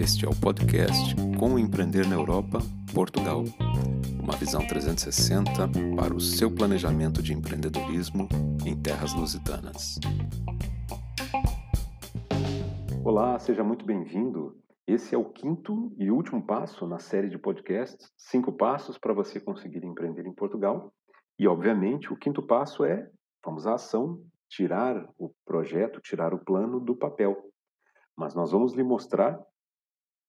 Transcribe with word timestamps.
Este 0.00 0.24
é 0.24 0.28
o 0.28 0.40
podcast 0.40 1.16
Como 1.38 1.58
Empreender 1.58 2.06
na 2.06 2.14
Europa, 2.14 2.60
Portugal. 2.94 3.42
Uma 4.22 4.36
visão 4.36 4.64
360 4.64 5.50
para 5.96 6.14
o 6.14 6.20
seu 6.20 6.54
planejamento 6.54 7.20
de 7.20 7.32
empreendedorismo 7.32 8.28
em 8.64 8.80
terras 8.80 9.12
lusitanas. 9.12 9.98
Olá, 13.04 13.38
seja 13.40 13.64
muito 13.64 13.84
bem-vindo. 13.84 14.56
Esse 14.86 15.16
é 15.16 15.18
o 15.18 15.24
quinto 15.24 15.92
e 15.98 16.12
último 16.12 16.46
passo 16.46 16.86
na 16.86 17.00
série 17.00 17.28
de 17.28 17.36
podcasts 17.36 18.12
Cinco 18.16 18.52
Passos 18.52 18.96
para 18.98 19.12
você 19.12 19.40
conseguir 19.40 19.84
empreender 19.84 20.26
em 20.26 20.32
Portugal. 20.32 20.92
E, 21.36 21.48
obviamente, 21.48 22.12
o 22.12 22.16
quinto 22.16 22.42
passo 22.42 22.84
é 22.84 23.10
vamos 23.44 23.66
à 23.66 23.74
ação, 23.74 24.20
tirar 24.48 25.08
o 25.18 25.32
projeto, 25.44 26.00
tirar 26.00 26.32
o 26.32 26.38
plano 26.38 26.78
do 26.78 26.94
papel. 26.94 27.36
Mas 28.16 28.34
nós 28.34 28.52
vamos 28.52 28.74
lhe 28.74 28.82
mostrar, 28.82 29.38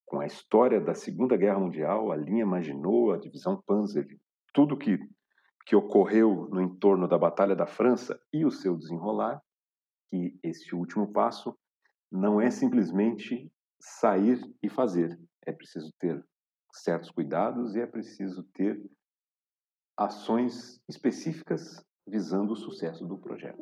com 0.10 0.20
a 0.20 0.26
história 0.26 0.82
da 0.82 0.96
Segunda 0.96 1.38
Guerra 1.38 1.60
Mundial, 1.60 2.12
a 2.12 2.18
linha 2.18 2.44
Maginot, 2.44 3.14
a 3.14 3.20
divisão 3.20 3.62
Panzer, 3.62 4.08
tudo 4.52 4.76
que, 4.76 4.98
que 5.68 5.76
ocorreu 5.76 6.50
no 6.50 6.60
entorno 6.60 7.08
da 7.08 7.16
Batalha 7.16 7.56
da 7.56 7.68
França 7.68 8.20
e 8.34 8.44
o 8.44 8.50
seu 8.50 8.76
desenrolar, 8.76 9.40
que 10.08 10.38
esse 10.44 10.74
último 10.74 11.14
passo 11.14 11.56
não 12.12 12.42
é 12.42 12.50
simplesmente 12.50 13.52
sair 13.80 14.42
e 14.64 14.68
fazer. 14.68 15.16
É 15.46 15.52
preciso 15.52 15.94
ter 16.00 16.26
certos 16.74 17.12
cuidados 17.12 17.76
e 17.76 17.80
é 17.80 17.86
preciso 17.86 18.44
ter 18.56 18.82
ações 19.96 20.82
específicas 20.90 21.86
visando 22.08 22.54
o 22.54 22.58
sucesso 22.58 23.06
do 23.06 23.20
projeto. 23.20 23.62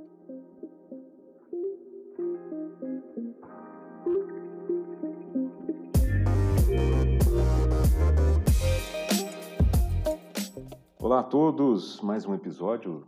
Olá 11.07 11.21
a 11.21 11.23
todos, 11.23 12.01
mais 12.01 12.25
um 12.25 12.35
episódio 12.35 13.07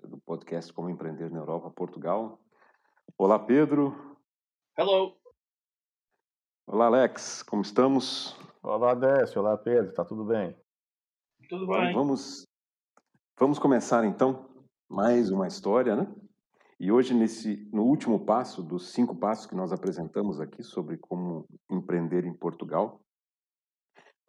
do 0.00 0.16
podcast 0.18 0.72
Como 0.72 0.88
Empreender 0.88 1.28
na 1.28 1.40
Europa, 1.40 1.68
Portugal. 1.68 2.40
Olá 3.18 3.36
Pedro. 3.36 4.16
Hello. 4.78 5.16
Olá 6.68 6.86
Alex, 6.86 7.42
como 7.42 7.62
estamos? 7.62 8.38
Olá 8.62 8.94
Décio, 8.94 9.40
olá 9.40 9.58
Pedro, 9.58 9.92
tá 9.92 10.04
tudo 10.04 10.24
bem? 10.24 10.56
Tudo 11.48 11.66
bem. 11.66 11.90
Então, 11.90 11.94
vamos, 11.94 12.46
vamos 13.36 13.58
começar 13.58 14.04
então 14.04 14.48
mais 14.88 15.32
uma 15.32 15.48
história, 15.48 15.96
né? 15.96 16.14
E 16.78 16.92
hoje, 16.92 17.12
nesse, 17.12 17.68
no 17.72 17.86
último 17.86 18.24
passo 18.24 18.62
dos 18.62 18.92
cinco 18.92 19.16
passos 19.16 19.46
que 19.46 19.56
nós 19.56 19.72
apresentamos 19.72 20.40
aqui 20.40 20.62
sobre 20.62 20.96
como 20.96 21.44
empreender 21.68 22.24
em 22.24 22.32
Portugal, 22.32 23.00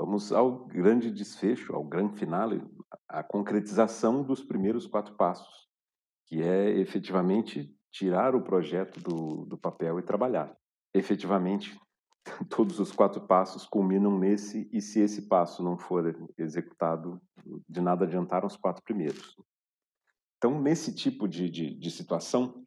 Vamos 0.02 0.32
ao 0.32 0.66
grande 0.66 1.12
desfecho, 1.12 1.76
ao 1.76 1.84
grande 1.84 2.18
finale, 2.18 2.60
a 3.08 3.22
concretização 3.22 4.24
dos 4.24 4.44
primeiros 4.44 4.88
quatro 4.88 5.14
passos, 5.14 5.70
que 6.26 6.42
é 6.42 6.72
efetivamente 6.80 7.72
tirar 7.92 8.36
o 8.36 8.42
projeto 8.42 9.00
do, 9.00 9.46
do 9.46 9.60
papel 9.60 10.00
e 10.00 10.02
trabalhar. 10.02 10.58
Efetivamente, 10.92 11.80
todos 12.50 12.80
os 12.80 12.92
quatro 12.92 13.22
passos 13.28 13.68
culminam 13.68 14.18
nesse, 14.18 14.68
e 14.74 14.82
se 14.82 15.00
esse 15.02 15.28
passo 15.28 15.62
não 15.62 15.78
for 15.78 16.04
executado, 16.36 17.22
de 17.70 17.80
nada 17.80 18.04
adiantaram 18.04 18.48
os 18.48 18.58
quatro 18.58 18.82
primeiros. 18.82 19.36
Então, 20.38 20.60
nesse 20.60 20.96
tipo 20.96 21.28
de, 21.28 21.48
de, 21.48 21.76
de 21.76 21.92
situação, 21.92 22.66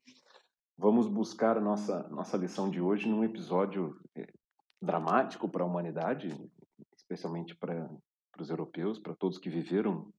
vamos 0.79 1.09
buscar 1.09 1.59
a 1.59 1.61
nossa, 1.61 2.09
nossa 2.11 2.37
lição 2.37 2.71
de 2.71 2.81
hoje 2.81 3.09
num 3.09 3.25
episódio 3.25 4.01
eh, 4.15 4.33
dramático 4.81 5.49
para 5.49 5.65
a 5.65 5.67
humanidade, 5.67 6.29
especialmente 7.15 7.55
para 7.57 7.89
os 8.39 8.51
europeus, 8.51 8.99
para 8.99 9.15
todos 9.15 9.39
que 9.39 9.49
viveram 9.49 10.13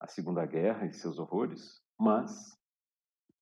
a 0.00 0.06
Segunda 0.06 0.44
Guerra 0.46 0.86
e 0.86 0.92
seus 0.92 1.18
horrores, 1.18 1.80
mas 1.98 2.56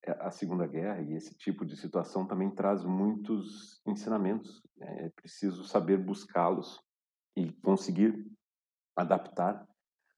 é, 0.03 0.11
a 0.19 0.29
Segunda 0.29 0.67
Guerra 0.67 1.01
e 1.01 1.13
esse 1.13 1.35
tipo 1.35 1.65
de 1.65 1.77
situação 1.77 2.27
também 2.27 2.53
traz 2.53 2.83
muitos 2.83 3.81
ensinamentos. 3.85 4.61
Né? 4.75 5.05
É 5.05 5.09
preciso 5.09 5.63
saber 5.63 5.97
buscá-los 5.97 6.81
e 7.35 7.51
conseguir 7.61 8.29
adaptar 8.95 9.65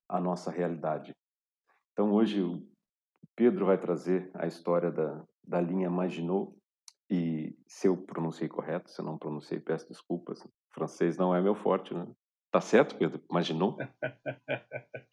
à 0.08 0.20
nossa 0.20 0.50
realidade. 0.50 1.14
Então, 1.92 2.12
hoje, 2.12 2.42
o 2.42 2.66
Pedro 3.36 3.66
vai 3.66 3.78
trazer 3.78 4.30
a 4.34 4.46
história 4.46 4.90
da, 4.90 5.24
da 5.44 5.60
linha 5.60 5.90
Maginot, 5.90 6.56
e 7.10 7.58
se 7.66 7.88
eu 7.88 7.96
pronunciei 7.96 8.48
correto, 8.48 8.88
se 8.88 9.00
eu 9.00 9.04
não 9.04 9.18
pronunciei, 9.18 9.58
peço 9.58 9.88
desculpas. 9.88 10.46
Francês 10.72 11.16
não 11.16 11.34
é 11.34 11.42
meu 11.42 11.56
forte, 11.56 11.92
né? 11.92 12.06
Tá 12.50 12.60
certo, 12.60 12.96
Pedro? 12.96 13.22
Imaginou? 13.30 13.78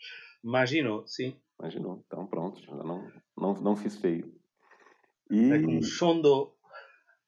Imaginou, 0.43 1.05
sim. 1.05 1.39
Imaginou. 1.59 2.03
Então 2.05 2.25
pronto, 2.25 2.59
não, 2.75 3.11
não, 3.37 3.53
não 3.61 3.75
fiz 3.75 3.97
feio. 3.97 4.33
E... 5.29 5.51
É 5.51 5.61
como. 5.61 5.81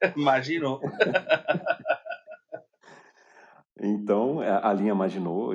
Imaginou. 0.15 0.81
então, 3.79 4.41
é, 4.41 4.59
a 4.63 4.73
linha 4.73 4.93
imaginou 4.93 5.51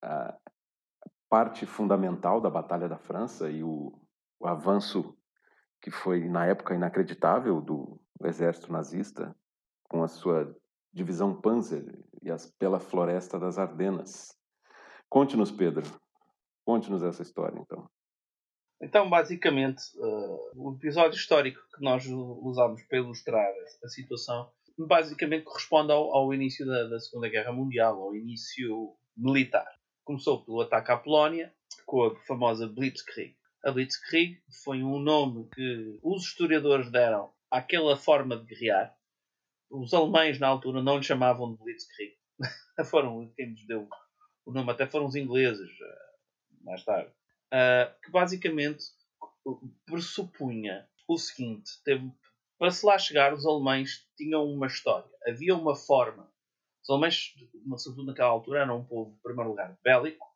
a 0.00 0.38
parte 1.28 1.66
fundamental 1.66 2.40
da 2.40 2.48
Batalha 2.48 2.88
da 2.88 2.96
França 2.96 3.50
e 3.50 3.62
o, 3.62 3.92
o 4.38 4.46
avanço 4.46 5.14
que 5.82 5.90
foi, 5.90 6.28
na 6.28 6.46
época, 6.46 6.74
inacreditável 6.74 7.60
do 7.60 8.00
exército 8.22 8.72
nazista, 8.72 9.36
com 9.88 10.02
a 10.02 10.08
sua 10.08 10.56
divisão 10.96 11.38
Panzer 11.38 11.84
e 12.22 12.30
as, 12.30 12.50
pela 12.58 12.80
floresta 12.80 13.38
das 13.38 13.58
Ardenas. 13.58 14.34
Conte-nos, 15.10 15.50
Pedro. 15.50 15.84
Conte-nos 16.64 17.02
essa 17.02 17.22
história, 17.22 17.58
então. 17.60 17.86
Então, 18.80 19.08
basicamente, 19.08 19.82
uh, 19.96 20.50
o 20.56 20.74
episódio 20.74 21.16
histórico 21.16 21.60
que 21.74 21.84
nós 21.84 22.06
usamos 22.06 22.82
para 22.84 22.98
ilustrar 22.98 23.46
a 23.84 23.88
situação, 23.88 24.50
basicamente 24.78 25.44
corresponde 25.44 25.92
ao, 25.92 26.14
ao 26.14 26.32
início 26.32 26.66
da, 26.66 26.84
da, 26.84 26.98
Segunda 26.98 27.28
Guerra 27.28 27.52
Mundial, 27.52 28.00
ao 28.00 28.16
início 28.16 28.94
militar. 29.14 29.68
Começou 30.02 30.44
pelo 30.44 30.62
ataque 30.62 30.92
à 30.92 30.96
Polónia, 30.96 31.54
com 31.84 32.04
a 32.04 32.16
famosa 32.26 32.66
Blitzkrieg. 32.66 33.36
A 33.64 33.70
Blitzkrieg 33.70 34.40
foi 34.64 34.82
um 34.82 34.98
nome 34.98 35.46
que 35.54 35.98
os 36.02 36.24
historiadores 36.24 36.90
deram 36.90 37.32
àquela 37.50 37.96
forma 37.96 38.36
de 38.36 38.46
guerrear, 38.46 38.95
os 39.70 39.92
alemães 39.92 40.38
na 40.38 40.48
altura 40.48 40.82
não 40.82 40.98
lhe 40.98 41.02
chamavam 41.02 41.52
de 41.52 41.62
Blitzkrieg. 41.62 42.14
foram 42.90 43.32
quem 43.36 43.50
nos 43.50 43.66
deu 43.66 43.88
o 44.44 44.52
nome, 44.52 44.70
até 44.70 44.86
foram 44.86 45.06
os 45.06 45.16
ingleses 45.16 45.68
eh, 45.68 46.14
mais 46.62 46.84
tarde. 46.84 47.10
Uh, 47.46 48.00
que 48.02 48.10
basicamente 48.10 48.84
pressupunha 49.86 50.88
o 51.08 51.18
seguinte: 51.18 51.70
teve, 51.84 52.10
para 52.58 52.70
se 52.70 52.84
lá 52.84 52.98
chegar, 52.98 53.32
os 53.32 53.46
alemães 53.46 54.06
tinham 54.16 54.44
uma 54.44 54.66
história, 54.66 55.10
havia 55.26 55.54
uma 55.54 55.74
forma. 55.74 56.30
Os 56.82 56.90
alemães, 56.90 57.34
sobretudo 57.78 58.06
naquela 58.06 58.28
altura, 58.28 58.60
eram 58.60 58.78
um 58.78 58.84
povo, 58.84 59.16
em 59.16 59.22
primeiro 59.22 59.50
lugar, 59.50 59.76
bélico, 59.82 60.26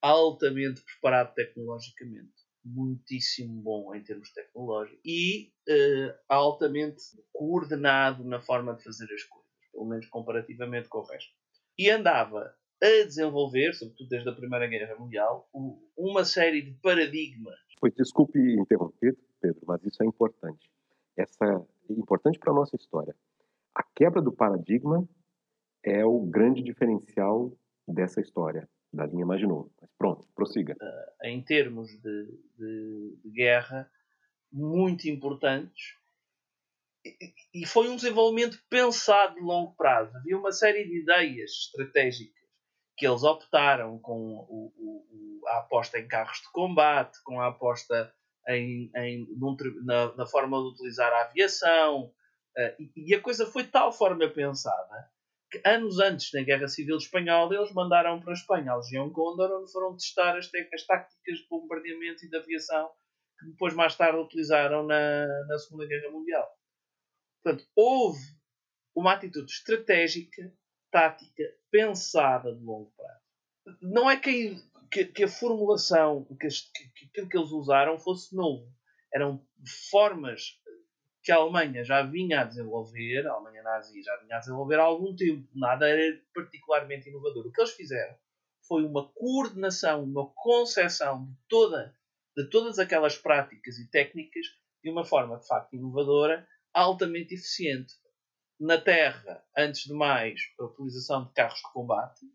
altamente 0.00 0.80
preparado 0.82 1.34
tecnologicamente 1.34 2.41
muitíssimo 2.64 3.60
bom 3.62 3.94
em 3.94 4.02
termos 4.02 4.32
tecnológicos 4.32 5.00
e 5.04 5.52
uh, 5.68 6.14
altamente 6.28 7.02
coordenado 7.32 8.24
na 8.24 8.40
forma 8.40 8.74
de 8.74 8.84
fazer 8.84 9.04
as 9.12 9.24
coisas, 9.24 9.50
pelo 9.72 9.86
menos 9.86 10.06
comparativamente 10.06 10.88
com 10.88 10.98
o 10.98 11.04
resto. 11.04 11.32
E 11.78 11.90
andava 11.90 12.54
a 12.82 13.04
desenvolver, 13.04 13.72
sobretudo 13.74 14.08
desde 14.08 14.28
a 14.28 14.34
Primeira 14.34 14.66
Guerra 14.66 14.96
Mundial, 14.98 15.48
uma 15.96 16.24
série 16.24 16.62
de 16.62 16.72
paradigmas. 16.82 17.58
Pois 17.80 17.94
desculpe 17.94 18.38
interromper, 18.38 19.16
Pedro, 19.40 19.62
mas 19.66 19.82
isso 19.84 20.02
é 20.02 20.06
importante. 20.06 20.70
Essa 21.16 21.44
é 21.44 21.92
importante 21.92 22.38
para 22.38 22.52
a 22.52 22.54
nossa 22.54 22.76
história. 22.76 23.14
A 23.74 23.82
quebra 23.94 24.20
do 24.20 24.32
paradigma 24.32 25.08
é 25.84 26.04
o 26.04 26.20
grande 26.20 26.62
diferencial 26.62 27.56
dessa 27.86 28.20
história 28.20 28.68
da 28.92 29.06
linha 29.06 29.24
Maginot. 29.24 29.70
Mas 29.80 29.90
pronto, 29.96 30.28
prossiga. 30.34 30.74
Uh, 30.74 31.26
em 31.26 31.42
termos 31.42 31.90
de, 31.90 32.26
de, 32.58 33.16
de, 33.24 33.30
guerra, 33.30 33.90
muito 34.52 35.08
importantes. 35.08 35.96
E, 37.52 37.66
foi 37.66 37.88
um 37.88 37.96
desenvolvimento 37.96 38.62
pensado 38.70 39.34
de 39.34 39.40
longo 39.40 39.74
prazo. 39.74 40.16
Havia 40.16 40.38
uma 40.38 40.52
série 40.52 40.84
de 40.84 41.02
ideias 41.02 41.50
estratégicas 41.50 42.42
que 42.96 43.06
eles 43.06 43.24
optaram 43.24 43.98
com 43.98 44.46
o, 44.48 44.72
o, 44.76 45.48
a 45.48 45.58
aposta 45.58 45.98
em 45.98 46.06
carros 46.06 46.38
de 46.38 46.52
combate, 46.52 47.18
com 47.24 47.40
a 47.40 47.48
aposta 47.48 48.14
em, 48.46 48.90
em, 48.94 49.26
num, 49.36 49.56
na, 49.84 50.14
na, 50.14 50.26
forma 50.26 50.58
de 50.58 50.68
utilizar 50.68 51.12
a 51.12 51.22
aviação. 51.22 52.12
Uh, 52.56 52.74
e, 52.78 52.92
e, 53.10 53.14
a 53.14 53.20
coisa 53.20 53.46
foi 53.46 53.64
de 53.64 53.70
tal 53.70 53.92
forma 53.92 54.28
pensada 54.28 55.10
anos 55.64 55.98
antes, 55.98 56.32
na 56.32 56.42
Guerra 56.42 56.68
Civil 56.68 56.96
Espanhola, 56.96 57.54
eles 57.54 57.72
mandaram 57.72 58.20
para 58.20 58.32
a 58.32 58.34
Espanha 58.34 58.72
a 58.72 58.76
Legião 58.76 59.10
Condor, 59.10 59.50
onde 59.60 59.72
foram 59.72 59.96
testar 59.96 60.36
as, 60.36 60.50
as 60.72 60.86
táticas 60.86 61.38
de 61.38 61.46
bombardeamento 61.48 62.24
e 62.24 62.28
de 62.28 62.36
aviação 62.36 62.90
que 63.42 63.50
depois, 63.50 63.74
mais 63.74 63.96
tarde, 63.96 64.18
utilizaram 64.18 64.86
na, 64.86 65.26
na 65.46 65.58
Segunda 65.58 65.86
Guerra 65.86 66.10
Mundial. 66.10 66.48
Portanto, 67.42 67.68
houve 67.74 68.20
uma 68.94 69.14
atitude 69.14 69.50
estratégica 69.50 70.52
tática 70.90 71.42
pensada 71.70 72.54
de 72.54 72.62
longo 72.62 72.92
prazo. 72.96 73.78
Não 73.80 74.08
é 74.10 74.16
que 74.16 74.56
a, 74.74 74.88
que, 74.90 75.04
que 75.06 75.24
a 75.24 75.28
formulação, 75.28 76.24
que, 76.38 76.48
que, 76.48 77.06
aquilo 77.06 77.28
que 77.28 77.36
eles 77.36 77.50
usaram 77.50 77.98
fosse 77.98 78.34
novo. 78.34 78.70
Eram 79.12 79.44
formas 79.90 80.60
que 81.22 81.30
a 81.30 81.36
Alemanha 81.36 81.84
já 81.84 82.02
vinha 82.02 82.40
a 82.40 82.44
desenvolver, 82.44 83.26
a 83.26 83.32
Alemanha 83.32 83.62
nazi 83.62 84.02
já 84.02 84.16
vinha 84.16 84.36
a 84.36 84.40
desenvolver 84.40 84.80
há 84.80 84.82
algum 84.82 85.14
tempo. 85.14 85.48
Nada 85.54 85.88
era 85.88 86.20
particularmente 86.34 87.08
inovador. 87.08 87.46
O 87.46 87.52
que 87.52 87.60
eles 87.60 87.74
fizeram 87.74 88.16
foi 88.66 88.84
uma 88.84 89.08
coordenação, 89.12 90.02
uma 90.02 90.32
concepção 90.34 91.26
de, 91.26 91.36
toda, 91.48 91.96
de 92.36 92.50
todas 92.50 92.78
aquelas 92.78 93.16
práticas 93.16 93.78
e 93.78 93.88
técnicas 93.88 94.46
de 94.82 94.90
uma 94.90 95.04
forma 95.04 95.38
de 95.38 95.46
facto 95.46 95.74
inovadora, 95.74 96.46
altamente 96.74 97.34
eficiente. 97.34 97.94
Na 98.58 98.78
Terra, 98.78 99.44
antes 99.56 99.82
de 99.84 99.94
mais, 99.94 100.40
a 100.58 100.64
utilização 100.64 101.24
de 101.24 101.32
carros 101.32 101.58
de 101.58 101.72
combate, 101.72 102.26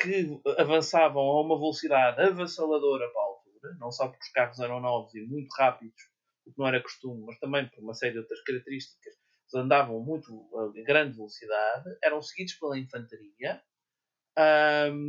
que 0.00 0.40
avançavam 0.58 1.22
a 1.22 1.42
uma 1.42 1.56
velocidade 1.56 2.20
avassaladora 2.20 3.08
para 3.10 3.22
a 3.22 3.24
altura, 3.24 3.76
não 3.78 3.92
só 3.92 4.08
porque 4.08 4.24
os 4.24 4.32
carros 4.32 4.58
eram 4.58 4.80
novos 4.80 5.14
e 5.14 5.20
muito 5.26 5.52
rápidos, 5.56 6.00
o 6.46 6.52
que 6.52 6.58
não 6.58 6.68
era 6.68 6.82
costume, 6.82 7.24
mas 7.26 7.38
também 7.38 7.68
por 7.68 7.82
uma 7.82 7.94
série 7.94 8.12
de 8.12 8.18
outras 8.20 8.40
características, 8.42 9.14
eles 9.14 9.64
andavam 9.64 10.00
muito 10.00 10.48
a 10.56 10.82
grande 10.82 11.16
velocidade, 11.16 11.96
eram 12.02 12.22
seguidos 12.22 12.54
pela 12.54 12.78
infantaria, 12.78 13.62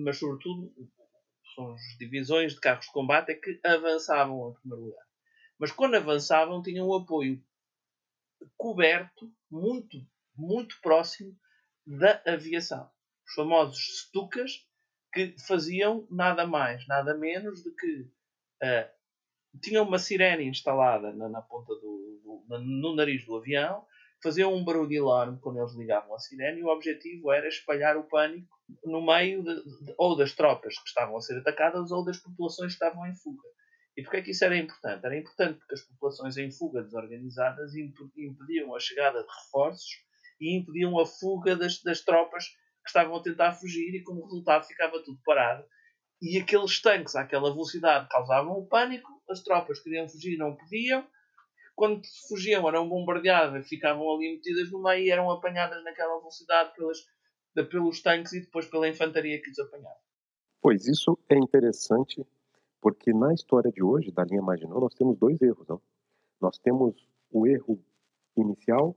mas 0.04 0.18
sobretudo 0.18 0.74
são 1.56 1.74
as 1.74 1.82
divisões 2.00 2.54
de 2.54 2.60
carros 2.60 2.86
de 2.86 2.92
combate 2.92 3.32
é 3.32 3.36
que 3.36 3.60
avançavam 3.64 4.52
em 4.52 4.54
primeiro 4.62 4.86
lugar. 4.86 5.06
Mas 5.60 5.72
quando 5.72 5.96
avançavam 5.96 6.62
tinham 6.62 6.88
um 6.88 6.96
apoio 6.96 7.44
coberto, 8.56 9.32
muito, 9.50 9.98
muito 10.36 10.80
próximo 10.82 11.36
da 11.86 12.22
aviação. 12.28 12.90
Os 13.28 13.34
famosos 13.34 14.02
Stukas, 14.02 14.66
que 15.14 15.36
faziam 15.48 16.08
nada 16.12 16.46
mais, 16.46 16.86
nada 16.88 17.18
menos 17.18 17.64
do 17.64 17.74
que 17.76 18.02
uh, 18.02 18.97
tinham 19.62 19.86
uma 19.86 20.00
sirene 20.00 20.46
instalada 20.46 21.12
na, 21.14 21.30
na 21.30 21.42
ponta 21.42 21.74
do, 21.76 22.44
do, 22.48 22.60
no 22.60 22.96
nariz 22.96 23.26
do 23.26 23.36
avião, 23.36 23.86
faziam 24.22 24.54
um 24.54 24.64
barulho 24.64 24.90
de 24.90 24.98
alarme 24.98 25.40
quando 25.40 25.60
eles 25.60 25.76
ligavam 25.76 26.14
a 26.14 26.20
sirene 26.20 26.60
e 26.60 26.64
o 26.64 26.68
objetivo 26.68 27.32
era 27.32 27.48
espalhar 27.48 27.98
o 27.98 28.04
pânico 28.04 28.58
no 28.84 29.06
meio 29.06 29.44
de, 29.44 29.56
de, 29.86 29.94
ou 29.98 30.16
das 30.16 30.34
tropas 30.34 30.78
que 30.80 30.88
estavam 30.88 31.18
a 31.18 31.22
ser 31.22 31.38
atacadas 31.38 31.92
ou 31.92 32.04
das 32.04 32.18
populações 32.18 32.76
que 32.76 32.84
estavam 32.84 33.06
em 33.06 33.16
fuga. 33.16 33.48
E 33.96 34.04
porquê 34.04 34.18
é 34.18 34.22
que 34.22 34.32
isso 34.32 34.46
era 34.46 34.58
importante? 34.58 35.06
Era 35.06 35.18
importante 35.18 35.58
porque 35.58 35.74
as 35.74 35.82
populações 35.82 36.38
em 36.38 36.52
fuga 36.52 36.84
desorganizadas 36.84 37.74
impediam 37.76 38.76
a 38.76 38.80
chegada 38.80 39.24
de 39.24 39.28
reforços 39.28 39.90
e 40.40 40.56
impediam 40.56 41.00
a 41.00 41.06
fuga 41.06 41.56
das, 41.56 41.82
das 41.82 42.02
tropas 42.02 42.46
que 42.84 42.90
estavam 42.90 43.16
a 43.16 43.24
tentar 43.24 43.54
fugir 43.54 43.96
e 43.96 44.04
como 44.04 44.24
resultado 44.24 44.66
ficava 44.66 45.02
tudo 45.04 45.20
parado. 45.26 45.66
E 46.22 46.38
aqueles 46.40 46.82
tanques 46.82 47.16
àquela 47.16 47.52
velocidade 47.52 48.08
causavam 48.10 48.54
o 48.54 48.68
pânico, 48.68 49.17
as 49.30 49.42
tropas 49.44 49.80
queriam 49.80 50.08
fugir 50.08 50.38
não 50.38 50.56
podiam, 50.56 51.06
quando 51.76 52.02
fugiam 52.28 52.68
eram 52.68 52.90
bombardeadas, 52.90 53.68
ficavam 53.68 54.12
ali 54.16 54.34
metidas 54.34 54.72
no 54.72 54.82
meio 54.82 55.06
e 55.06 55.12
eram 55.12 55.30
apanhadas 55.30 55.84
naquela 55.84 56.18
velocidade 56.18 56.74
pelas, 56.76 57.06
pelos 57.70 58.02
tanques 58.02 58.34
e 58.34 58.42
depois 58.42 58.66
pela 58.66 58.90
infantaria 58.90 59.40
que 59.42 59.52
os 59.52 59.60
apanhava. 59.60 60.00
Pois 60.60 60.88
isso 60.88 61.18
é 61.30 61.36
interessante 61.36 62.26
porque 62.82 63.14
na 63.14 63.34
história 63.34 63.72
de 63.72 63.84
hoje, 63.84 64.12
da 64.12 64.24
linha 64.24 64.42
marginal, 64.42 64.80
nós 64.80 64.94
temos 64.94 65.18
dois 65.18 65.42
erros. 65.42 65.68
Não? 65.68 65.82
Nós 66.40 66.58
temos 66.58 66.96
o 67.32 67.46
erro 67.46 67.80
inicial, 68.36 68.96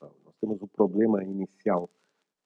nós 0.00 0.34
temos 0.40 0.60
o 0.60 0.68
problema 0.68 1.24
inicial 1.24 1.90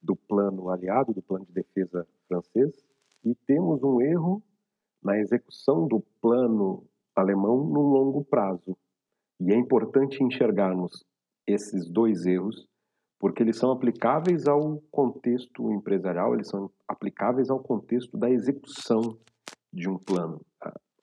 do 0.00 0.14
plano 0.14 0.70
aliado, 0.70 1.12
do 1.12 1.22
plano 1.22 1.44
de 1.46 1.52
defesa 1.52 2.06
francês, 2.28 2.86
e 3.24 3.34
temos 3.34 3.82
um 3.82 4.00
erro 4.00 4.42
na 5.02 5.18
execução 5.18 5.86
do 5.86 6.00
plano 6.20 6.86
alemão 7.16 7.64
no 7.64 7.80
longo 7.80 8.24
prazo. 8.24 8.76
E 9.40 9.52
é 9.52 9.56
importante 9.56 10.22
enxergarmos 10.22 11.04
esses 11.46 11.88
dois 11.88 12.26
erros, 12.26 12.66
porque 13.18 13.42
eles 13.42 13.56
são 13.56 13.70
aplicáveis 13.70 14.46
ao 14.46 14.80
contexto 14.90 15.72
empresarial, 15.72 16.34
eles 16.34 16.48
são 16.48 16.70
aplicáveis 16.86 17.50
ao 17.50 17.60
contexto 17.60 18.16
da 18.16 18.30
execução 18.30 19.18
de 19.72 19.88
um 19.88 19.98
plano, 19.98 20.40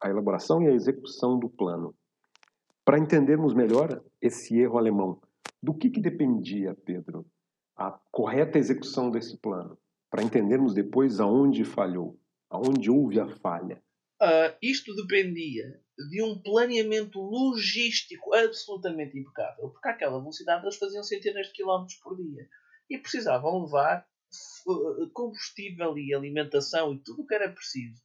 a 0.01 0.09
elaboração 0.09 0.61
e 0.61 0.67
a 0.67 0.73
execução 0.73 1.39
do 1.39 1.49
plano. 1.49 1.95
Para 2.85 2.99
entendermos 2.99 3.53
melhor 3.53 4.03
esse 4.21 4.57
erro 4.59 4.77
alemão, 4.77 5.19
do 5.61 5.73
que, 5.73 5.89
que 5.89 6.01
dependia, 6.01 6.75
Pedro, 6.85 7.25
a 7.75 7.97
correta 8.11 8.59
execução 8.59 9.09
desse 9.09 9.37
plano? 9.37 9.77
Para 10.09 10.23
entendermos 10.23 10.73
depois 10.73 11.19
aonde 11.19 11.63
falhou, 11.63 12.19
aonde 12.49 12.91
houve 12.91 13.19
a 13.19 13.27
falha. 13.27 13.81
Uh, 14.21 14.53
isto 14.61 14.93
dependia 14.95 15.79
de 16.09 16.23
um 16.23 16.41
planeamento 16.41 17.19
logístico 17.19 18.33
absolutamente 18.33 19.17
impecável, 19.17 19.69
porque 19.69 19.87
àquela 19.87 20.19
velocidade 20.19 20.63
eles 20.63 20.77
faziam 20.77 21.03
centenas 21.03 21.47
de 21.47 21.53
quilómetros 21.53 21.97
por 21.99 22.15
dia 22.17 22.47
e 22.89 22.97
precisavam 22.97 23.63
levar 23.63 24.07
uh, 24.67 25.09
combustível 25.11 25.97
e 25.97 26.13
alimentação 26.13 26.93
e 26.93 26.99
tudo 26.99 27.21
o 27.21 27.27
que 27.27 27.35
era 27.35 27.51
preciso 27.51 28.01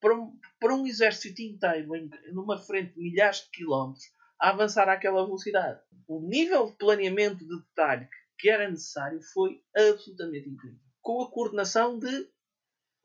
para 0.00 0.14
um, 0.14 0.38
para 0.58 0.74
um 0.74 0.86
exército 0.86 1.42
inteiro 1.42 1.94
em, 1.94 2.10
numa 2.32 2.58
frente 2.58 2.94
de 2.94 3.00
milhares 3.00 3.42
de 3.42 3.50
quilómetros 3.50 4.04
a 4.40 4.50
avançar 4.50 4.88
àquela 4.88 5.24
velocidade. 5.24 5.80
O 6.08 6.20
nível 6.26 6.70
de 6.70 6.76
planeamento 6.76 7.46
de 7.46 7.60
detalhe 7.60 8.08
que 8.38 8.48
era 8.48 8.70
necessário 8.70 9.20
foi 9.34 9.62
absolutamente 9.76 10.48
incrível. 10.48 10.80
Com 11.02 11.22
a 11.22 11.30
coordenação 11.30 11.98
de 11.98 12.28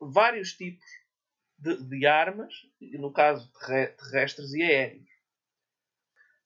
vários 0.00 0.54
tipos 0.54 0.84
de, 1.58 1.82
de 1.84 2.06
armas, 2.06 2.52
no 2.80 3.12
caso 3.12 3.50
terrestres 3.98 4.52
e 4.52 4.62
aéreos. 4.62 5.08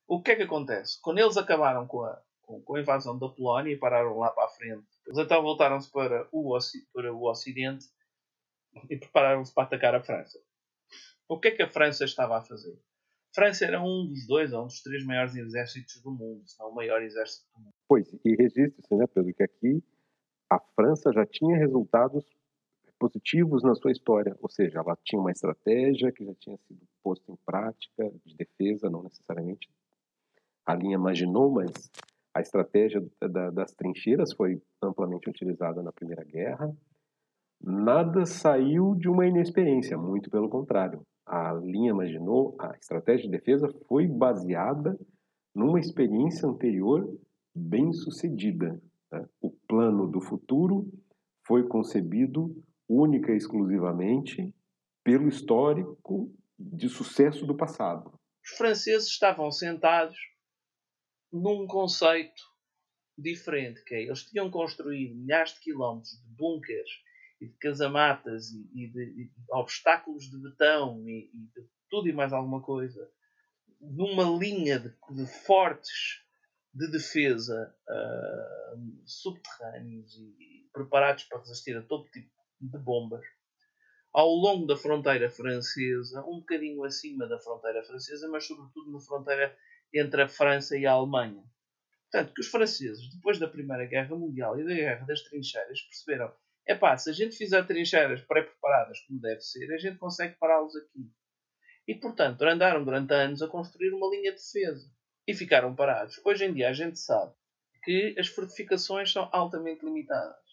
O 0.06 0.20
que 0.22 0.32
é 0.32 0.36
que 0.36 0.42
acontece? 0.42 1.00
Quando 1.00 1.18
eles 1.18 1.36
acabaram 1.36 1.86
com 1.86 2.02
a, 2.02 2.22
com, 2.42 2.76
a 2.76 2.80
invasão 2.80 3.18
da 3.18 3.28
Polónia 3.28 3.72
e 3.72 3.78
pararam 3.78 4.18
lá 4.18 4.30
para 4.30 4.44
a 4.44 4.48
frente, 4.48 4.86
eles 5.06 5.18
então 5.18 5.42
voltaram-se 5.42 5.90
para 5.90 6.28
o, 6.32 6.58
para 6.92 7.12
o 7.12 7.24
Ocidente 7.28 7.86
e 8.88 8.96
prepararam-se 8.96 9.52
para 9.52 9.64
atacar 9.64 9.94
a 9.94 10.02
França. 10.02 10.38
O 11.28 11.38
que 11.38 11.48
é 11.48 11.50
que 11.52 11.62
a 11.62 11.70
França 11.70 12.04
estava 12.04 12.38
a 12.38 12.42
fazer? 12.42 12.76
A 13.30 13.34
França 13.34 13.64
era 13.64 13.80
um 13.80 14.06
dos 14.06 14.26
dois 14.26 14.52
ou 14.52 14.64
um 14.64 14.66
dos 14.66 14.82
três 14.82 15.04
maiores 15.04 15.36
exércitos 15.36 16.00
do 16.02 16.10
mundo, 16.10 16.42
se 16.44 16.58
não 16.58 16.70
o 16.70 16.74
maior 16.74 17.00
exército 17.02 17.46
do 17.54 17.60
mundo. 17.60 17.74
Pois, 17.88 18.12
e 18.24 18.34
registre-se, 18.34 18.94
né, 18.96 19.06
Pedro, 19.06 19.32
que 19.32 19.42
aqui 19.44 19.84
a 20.50 20.58
França 20.58 21.12
já 21.12 21.24
tinha 21.24 21.56
resultados 21.56 22.24
positivos 23.00 23.62
na 23.62 23.74
sua 23.74 23.90
história, 23.90 24.36
ou 24.42 24.50
seja, 24.50 24.78
ela 24.78 24.96
tinha 25.02 25.18
uma 25.18 25.32
estratégia 25.32 26.12
que 26.12 26.24
já 26.24 26.34
tinha 26.34 26.58
sido 26.58 26.80
posta 27.02 27.32
em 27.32 27.36
prática 27.46 28.12
de 28.26 28.36
defesa, 28.36 28.90
não 28.90 29.02
necessariamente 29.02 29.70
a 30.66 30.74
linha 30.74 30.96
imaginou, 30.96 31.50
mas 31.50 31.90
a 32.34 32.40
estratégia 32.40 33.02
das 33.52 33.72
trincheiras 33.72 34.32
foi 34.34 34.62
amplamente 34.82 35.28
utilizada 35.28 35.82
na 35.82 35.90
Primeira 35.90 36.22
Guerra. 36.22 36.70
Nada 37.60 38.24
saiu 38.26 38.94
de 38.94 39.08
uma 39.08 39.26
inexperiência, 39.26 39.96
muito 39.96 40.30
pelo 40.30 40.48
contrário. 40.48 41.02
A 41.26 41.52
linha 41.54 41.90
imaginou, 41.90 42.54
a 42.60 42.76
estratégia 42.76 43.24
de 43.24 43.30
defesa 43.30 43.68
foi 43.88 44.06
baseada 44.06 44.98
numa 45.54 45.80
experiência 45.80 46.48
anterior 46.48 47.08
bem 47.54 47.92
sucedida. 47.92 48.80
Né? 49.10 49.26
O 49.40 49.50
plano 49.66 50.06
do 50.06 50.20
futuro 50.20 50.86
foi 51.46 51.66
concebido 51.66 52.54
única 52.90 53.32
e 53.32 53.36
exclusivamente 53.36 54.52
pelo 55.04 55.28
histórico 55.28 56.34
de 56.58 56.88
sucesso 56.88 57.46
do 57.46 57.56
passado. 57.56 58.12
Os 58.44 58.56
franceses 58.56 59.08
estavam 59.08 59.50
sentados 59.52 60.16
num 61.32 61.66
conceito 61.66 62.42
diferente, 63.16 63.84
que 63.84 63.94
é, 63.94 64.02
eles 64.02 64.24
tinham 64.24 64.50
construído 64.50 65.14
milhares 65.14 65.54
de 65.54 65.60
quilómetros 65.60 66.10
de 66.10 66.28
bunkers 66.36 66.90
e 67.40 67.46
de 67.46 67.56
casamatas 67.58 68.50
e, 68.50 68.68
e, 68.74 68.88
de, 68.88 69.02
e 69.02 69.30
obstáculos 69.52 70.24
de 70.24 70.38
betão 70.38 71.06
e, 71.08 71.30
e, 71.32 71.60
de 71.60 71.68
tudo 71.88 72.08
e 72.08 72.12
mais 72.12 72.32
alguma 72.32 72.60
coisa 72.60 73.08
numa 73.80 74.24
linha 74.38 74.78
de, 74.78 74.88
de 74.88 75.26
fortes 75.44 76.22
de 76.72 76.90
defesa 76.90 77.74
uh, 77.88 79.02
subterrâneos 79.06 80.16
e 80.16 80.68
preparados 80.72 81.24
para 81.24 81.38
resistir 81.38 81.76
a 81.76 81.82
todo 81.82 82.10
tipo 82.10 82.28
de 82.28 82.39
bombas 82.60 83.24
ao 84.12 84.28
longo 84.28 84.66
da 84.66 84.76
fronteira 84.76 85.30
francesa, 85.30 86.24
um 86.26 86.40
bocadinho 86.40 86.82
acima 86.84 87.28
da 87.28 87.38
fronteira 87.38 87.82
francesa, 87.82 88.28
mas 88.28 88.44
sobretudo 88.44 88.90
na 88.90 89.00
fronteira 89.00 89.56
entre 89.94 90.22
a 90.22 90.28
França 90.28 90.76
e 90.76 90.86
a 90.86 90.92
Alemanha. 90.92 91.42
Portanto, 92.10 92.34
que 92.34 92.40
os 92.40 92.48
franceses, 92.48 93.08
depois 93.14 93.38
da 93.38 93.46
Primeira 93.46 93.86
Guerra 93.86 94.16
Mundial 94.16 94.58
e 94.58 94.64
da 94.64 94.74
Guerra 94.74 95.06
das 95.06 95.22
Trincheiras, 95.22 95.80
perceberam: 95.82 96.32
é 96.66 96.74
pá, 96.74 96.96
se 96.96 97.10
a 97.10 97.12
gente 97.12 97.36
fizer 97.36 97.64
trincheiras 97.64 98.20
pré-preparadas 98.22 98.98
como 99.06 99.20
deve 99.20 99.40
ser, 99.40 99.72
a 99.72 99.78
gente 99.78 99.98
consegue 99.98 100.36
pará-los 100.38 100.74
aqui. 100.74 101.08
E, 101.86 101.94
portanto, 101.94 102.42
andaram 102.42 102.84
durante 102.84 103.14
anos 103.14 103.42
a 103.42 103.48
construir 103.48 103.92
uma 103.92 104.10
linha 104.10 104.32
de 104.32 104.38
defesa 104.38 104.90
e 105.26 105.34
ficaram 105.34 105.74
parados. 105.74 106.20
Hoje 106.24 106.44
em 106.44 106.52
dia 106.52 106.68
a 106.68 106.72
gente 106.72 106.98
sabe 106.98 107.32
que 107.84 108.14
as 108.18 108.26
fortificações 108.26 109.12
são 109.12 109.28
altamente 109.32 109.84
limitadas 109.84 110.49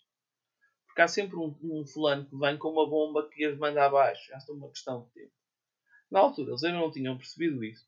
Porque 0.98 1.04
há 1.04 1.08
sempre 1.08 1.38
um, 1.38 1.56
um 1.62 1.86
fulano 1.86 2.28
que 2.28 2.36
vem 2.36 2.58
com 2.58 2.70
uma 2.70 2.90
bomba 2.90 3.30
que 3.30 3.46
as 3.46 3.56
manda 3.56 3.86
abaixo. 3.86 4.34
Esta 4.34 4.52
é 4.52 4.56
uma 4.56 4.68
questão 4.72 5.04
de 5.04 5.12
tempo. 5.12 5.34
Na 6.10 6.22
altura, 6.22 6.50
eles 6.50 6.64
ainda 6.64 6.80
não 6.80 6.90
tinham 6.90 7.16
percebido 7.16 7.64
isso. 7.64 7.88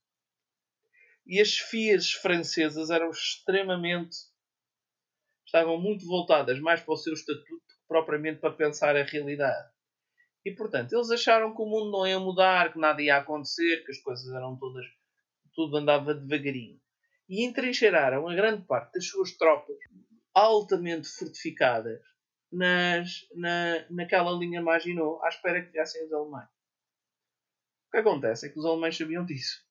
E 1.25 1.42
as 1.42 1.58
FIAs 1.58 2.12
francesas 2.12 2.92
eram 2.92 3.10
extremamente. 3.10 4.16
estavam 5.44 5.82
muito 5.82 6.06
voltadas 6.06 6.60
mais 6.60 6.82
para 6.82 6.94
o 6.94 6.98
seu 6.98 7.13
estatuto 7.13 7.66
que 7.68 7.88
propriamente 7.88 8.42
para 8.42 8.54
pensar 8.54 8.96
a 8.96 9.01
realidade. 9.01 9.72
E 10.46 10.51
portanto, 10.51 10.94
eles 10.94 11.10
acharam 11.10 11.56
que 11.56 11.62
o 11.63 11.66
mundo 11.66 11.89
não 11.89 12.06
ia 12.06 12.20
mudar, 12.20 12.72
que 12.72 12.78
nada 12.78 13.01
ia 13.01 13.18
acontecer, 13.18 13.84
que 13.86 13.92
as 13.92 13.98
coisas 13.98 14.32
eram 14.36 14.56
todas. 14.56 14.86
tudo 15.56 15.78
andava 15.78 16.13
devagarinho. 16.13 16.80
E 17.28 17.44
entrincheiraram 17.44 18.28
a 18.28 18.36
grande 18.36 18.68
parte 18.68 18.94
das 18.94 19.08
suas 19.08 19.36
tropas 19.36 19.78
altamente 20.32 21.08
fortificadas 21.08 22.00
nas, 22.51 23.27
na, 23.36 23.86
naquela 23.89 24.32
linha 24.32 24.62
Maginot 24.62 25.24
à 25.24 25.29
espera 25.29 25.62
que 25.63 25.72
viessem 25.72 26.06
os 26.06 26.13
alemães. 26.13 26.50
O 27.88 27.91
que 27.91 27.98
acontece 27.98 28.48
é 28.48 28.50
que 28.50 28.60
os 28.60 28.65
alemães 28.65 28.98
sabiam 28.98 29.25
disso. 29.25 29.63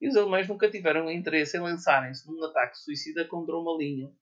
E 0.00 0.08
os 0.08 0.16
alemães 0.16 0.48
nunca 0.48 0.70
tiveram 0.70 1.10
interesse 1.10 1.56
em 1.56 1.60
lançarem-se 1.60 2.26
num 2.26 2.42
ataque 2.44 2.78
suicida 2.78 3.26
contra 3.26 3.56
uma 3.56 3.76
linha 3.76 4.12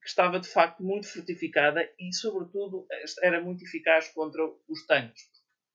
que 0.00 0.08
estava 0.08 0.38
de 0.38 0.48
facto 0.48 0.84
muito 0.84 1.08
fortificada 1.12 1.82
e, 1.98 2.14
sobretudo, 2.14 2.86
era 3.22 3.40
muito 3.40 3.64
eficaz 3.64 4.08
contra 4.12 4.40
os 4.68 4.86
tanques. 4.86 5.28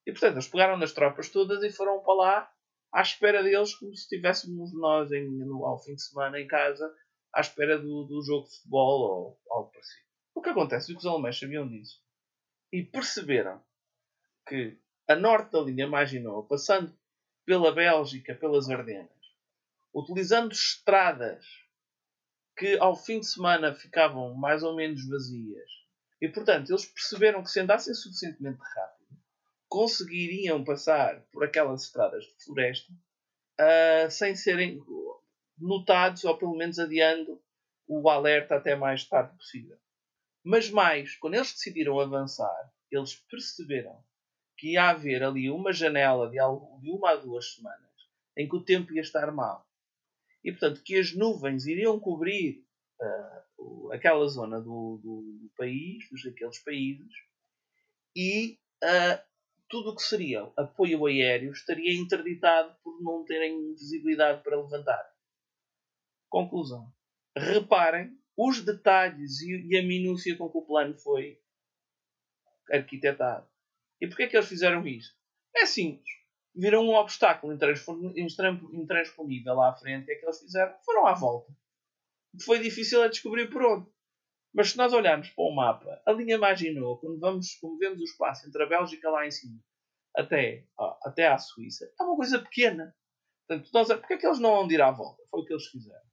E 0.07 0.12
portanto, 0.12 0.36
eles 0.36 0.48
pegaram 0.48 0.77
nas 0.77 0.93
tropas 0.93 1.29
todas 1.29 1.62
e 1.63 1.69
foram 1.69 2.01
para 2.01 2.13
lá 2.13 2.51
à 2.93 3.01
espera 3.01 3.43
deles, 3.43 3.75
como 3.75 3.93
se 3.93 4.03
estivéssemos 4.03 4.74
nós 4.74 5.12
em, 5.12 5.29
no, 5.29 5.65
ao 5.65 5.79
fim 5.79 5.95
de 5.95 6.01
semana 6.01 6.39
em 6.39 6.48
casa, 6.48 6.93
à 7.33 7.41
espera 7.41 7.77
do, 7.77 8.03
do 8.05 8.21
jogo 8.24 8.48
de 8.48 8.55
futebol 8.55 9.01
ou 9.01 9.39
algo 9.50 9.71
parecido. 9.71 10.11
O 10.33 10.41
que 10.41 10.50
acontece? 10.50 10.91
É 10.91 10.95
que 10.95 11.00
os 11.00 11.05
alemães 11.05 11.38
sabiam 11.38 11.67
disso. 11.67 12.01
E 12.71 12.83
perceberam 12.83 13.61
que 14.47 14.77
a 15.07 15.15
norte 15.15 15.51
da 15.51 15.61
linha 15.61 15.88
Maginot, 15.88 16.47
passando 16.47 16.95
pela 17.45 17.73
Bélgica, 17.73 18.35
pelas 18.35 18.69
Ardenas, 18.69 19.09
utilizando 19.93 20.51
estradas 20.51 21.45
que 22.57 22.77
ao 22.77 22.95
fim 22.95 23.19
de 23.19 23.27
semana 23.27 23.73
ficavam 23.73 24.33
mais 24.35 24.63
ou 24.63 24.75
menos 24.75 25.07
vazias, 25.07 25.69
e 26.21 26.29
portanto 26.29 26.69
eles 26.69 26.85
perceberam 26.85 27.43
que 27.43 27.50
se 27.50 27.59
andassem 27.59 27.93
suficientemente 27.93 28.59
rápido, 28.61 29.17
conseguiriam 29.67 30.63
passar 30.63 31.21
por 31.31 31.43
aquelas 31.43 31.83
estradas 31.83 32.23
de 32.23 32.43
floresta 32.43 32.93
uh, 32.93 34.11
sem 34.11 34.35
serem 34.35 34.79
notados 35.57 36.23
ou 36.23 36.38
pelo 36.38 36.55
menos 36.55 36.77
adiando 36.77 37.41
o 37.88 38.09
alerta 38.09 38.55
até 38.55 38.75
mais 38.75 39.03
tarde 39.05 39.35
possível. 39.35 39.77
Mas 40.43 40.69
mais, 40.69 41.15
quando 41.17 41.36
eles 41.36 41.53
decidiram 41.53 42.00
avançar, 42.00 42.71
eles 42.89 43.15
perceberam 43.29 44.03
que 44.57 44.74
ia 44.74 44.89
haver 44.89 45.24
ali 45.24 45.50
uma 45.50 45.71
janela 45.71 46.27
de, 46.27 46.38
de 46.81 46.91
uma 46.91 47.12
a 47.12 47.15
duas 47.15 47.53
semanas 47.53 47.91
em 48.38 48.48
que 48.48 48.55
o 48.55 48.63
tempo 48.63 48.93
ia 48.93 49.01
estar 49.01 49.31
mal. 49.31 49.67
E, 50.43 50.51
portanto, 50.51 50.81
que 50.83 50.98
as 50.98 51.13
nuvens 51.13 51.65
iriam 51.65 52.00
cobrir 52.00 52.65
uh, 53.00 53.91
aquela 53.91 54.27
zona 54.27 54.60
do, 54.60 55.00
do, 55.03 55.39
do, 55.41 55.51
país, 55.55 56.10
dos 56.10 56.25
aqueles 56.25 56.60
países, 56.60 57.13
e 58.15 58.57
uh, 58.83 59.21
tudo 59.69 59.91
o 59.91 59.95
que 59.95 60.01
seria 60.01 60.51
apoio 60.57 61.05
aéreo 61.05 61.51
estaria 61.51 61.93
interditado 61.93 62.75
por 62.83 63.01
não 63.01 63.24
terem 63.24 63.74
visibilidade 63.74 64.43
para 64.43 64.62
levantar. 64.62 65.12
Conclusão. 66.29 66.91
Reparem 67.38 68.17
os 68.38 68.63
detalhes 68.63 69.41
e 69.41 69.77
a 69.77 69.83
minúcia 69.83 70.35
com 70.38 70.50
que 70.50 70.57
o 70.57 70.65
plano 70.65 70.97
foi 70.97 71.39
arquitetado. 72.71 73.47
E 74.00 74.07
porquê 74.07 74.23
é 74.23 74.27
que 74.27 74.35
eles 74.35 74.50
fizeram 74.50 74.85
isto? 74.88 75.15
É 75.55 75.65
simples. 75.65 76.09
Viram 76.55 76.83
um 76.83 76.95
obstáculo 76.95 77.53
intransponível 77.53 79.53
lá 79.53 79.69
à 79.69 79.75
frente. 79.75 80.11
É 80.11 80.15
que 80.15 80.25
eles 80.25 80.39
fizeram? 80.39 80.75
Foram 80.83 81.07
à 81.07 81.13
volta. 81.13 81.53
Foi 82.43 82.59
difícil 82.59 83.03
a 83.03 83.07
descobrir 83.07 83.50
por 83.50 83.63
onde. 83.63 83.89
Mas 84.53 84.71
se 84.71 84.77
nós 84.77 84.91
olharmos 84.91 85.29
para 85.29 85.45
o 85.45 85.55
mapa, 85.55 86.01
a 86.05 86.11
linha 86.11 86.35
imaginou, 86.35 86.97
quando, 86.97 87.19
vamos, 87.19 87.55
quando 87.55 87.77
vemos 87.77 88.01
o 88.01 88.03
espaço 88.03 88.47
entre 88.47 88.63
a 88.63 88.65
Bélgica 88.65 89.09
lá 89.09 89.25
em 89.25 89.31
cima 89.31 89.61
até, 90.15 90.65
ó, 90.77 90.97
até 91.03 91.27
à 91.27 91.38
Suíça, 91.38 91.91
é 92.00 92.03
uma 92.03 92.15
coisa 92.15 92.39
pequena. 92.39 92.95
Portanto, 93.47 93.69
nós, 93.73 93.88
porque 93.88 94.13
é 94.13 94.17
que 94.17 94.27
eles 94.27 94.39
não 94.39 94.55
vão 94.55 94.71
ir 94.71 94.81
à 94.81 94.91
volta? 94.91 95.23
Foi 95.29 95.41
o 95.41 95.45
que 95.45 95.53
eles 95.53 95.67
fizeram. 95.67 96.11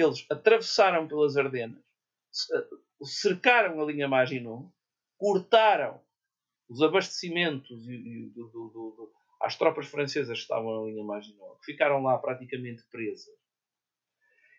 Eles 0.00 0.26
atravessaram 0.30 1.06
pelas 1.06 1.36
Ardenas, 1.36 1.82
eh, 2.54 2.66
cercaram 3.04 3.80
a 3.80 3.84
linha 3.84 4.08
Maginot, 4.08 4.68
cortaram 5.18 6.00
os 6.68 6.80
abastecimentos 6.82 7.84
do, 7.84 8.48
do, 8.48 8.68
do, 8.70 9.12
às 9.42 9.56
tropas 9.56 9.86
francesas 9.86 10.38
que 10.38 10.42
estavam 10.42 10.80
na 10.80 10.90
linha 10.90 11.04
Maginot, 11.04 11.58
que 11.60 11.72
ficaram 11.72 12.02
lá 12.02 12.16
praticamente 12.18 12.82
presas. 12.90 13.34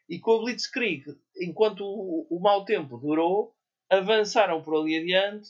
E 0.10 0.20
com 0.20 0.40
a 0.40 0.40
Blitzkrieg, 0.44 1.06
enquanto 1.40 1.86
o, 1.86 2.28
o 2.30 2.40
mau 2.42 2.66
tempo 2.66 2.98
durou, 2.98 3.56
avançaram 3.90 4.62
por 4.62 4.76
ali 4.76 4.98
adiante 4.98 5.50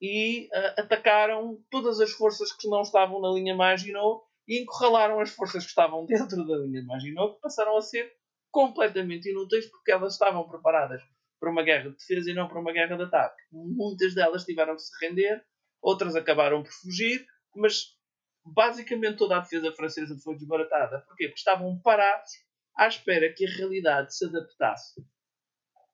e 0.00 0.48
uh, 0.52 0.80
atacaram 0.80 1.62
todas 1.70 2.00
as 2.00 2.10
forças 2.10 2.52
que 2.52 2.68
não 2.68 2.82
estavam 2.82 3.20
na 3.20 3.30
linha 3.30 3.54
Maginot 3.54 4.24
e 4.48 4.60
encurralaram 4.60 5.20
as 5.20 5.30
forças 5.30 5.64
que 5.64 5.70
estavam 5.70 6.04
dentro 6.06 6.46
da 6.46 6.56
linha 6.58 6.82
Maginot, 6.82 7.34
que 7.34 7.40
passaram 7.40 7.76
a 7.76 7.82
ser 7.82 8.12
completamente 8.54 9.28
inúteis 9.28 9.68
porque 9.68 9.90
elas 9.90 10.12
estavam 10.12 10.48
preparadas 10.48 11.02
para 11.40 11.50
uma 11.50 11.64
guerra 11.64 11.90
de 11.90 11.96
defesa 11.96 12.30
e 12.30 12.34
não 12.34 12.46
para 12.46 12.60
uma 12.60 12.72
guerra 12.72 12.96
de 12.96 13.02
ataque. 13.02 13.42
Muitas 13.50 14.14
delas 14.14 14.44
tiveram 14.44 14.76
que 14.76 14.82
se 14.82 14.92
render, 15.04 15.44
outras 15.82 16.14
acabaram 16.14 16.62
por 16.62 16.70
fugir, 16.70 17.26
mas 17.56 17.98
basicamente 18.46 19.18
toda 19.18 19.36
a 19.36 19.40
defesa 19.40 19.72
francesa 19.72 20.16
foi 20.22 20.36
desbaratada. 20.36 21.00
Porquê? 21.00 21.26
Porque 21.26 21.40
estavam 21.40 21.80
parados 21.80 22.30
à 22.76 22.86
espera 22.86 23.32
que 23.34 23.44
a 23.44 23.50
realidade 23.50 24.16
se 24.16 24.24
adaptasse 24.24 25.04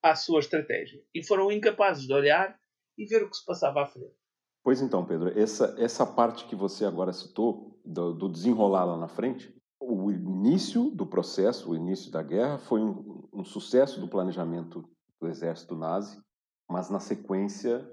à 0.02 0.14
sua 0.14 0.40
estratégia 0.40 1.02
e 1.14 1.26
foram 1.26 1.50
incapazes 1.50 2.06
de 2.06 2.12
olhar 2.12 2.58
e 2.98 3.06
ver 3.06 3.22
o 3.22 3.30
que 3.30 3.36
se 3.36 3.44
passava 3.46 3.82
à 3.82 3.86
frente. 3.86 4.14
Pois 4.62 4.82
então, 4.82 5.06
Pedro, 5.06 5.30
essa, 5.38 5.74
essa 5.78 6.04
parte 6.04 6.44
que 6.44 6.54
você 6.54 6.84
agora 6.84 7.14
citou, 7.14 7.80
do, 7.82 8.12
do 8.12 8.28
desenrolar 8.28 8.84
lá 8.84 8.98
na 8.98 9.08
frente, 9.08 9.58
o 9.80 10.10
início 10.12 10.90
do 10.90 11.06
processo, 11.06 11.70
o 11.70 11.74
início 11.74 12.12
da 12.12 12.22
guerra, 12.22 12.58
foi 12.58 12.82
um, 12.82 13.28
um, 13.32 13.44
sucesso 13.44 13.98
do 13.98 14.08
planejamento 14.08 14.84
do 15.18 15.26
exército 15.26 15.74
nazi, 15.74 16.22
mas 16.68 16.90
na 16.90 17.00
sequência, 17.00 17.90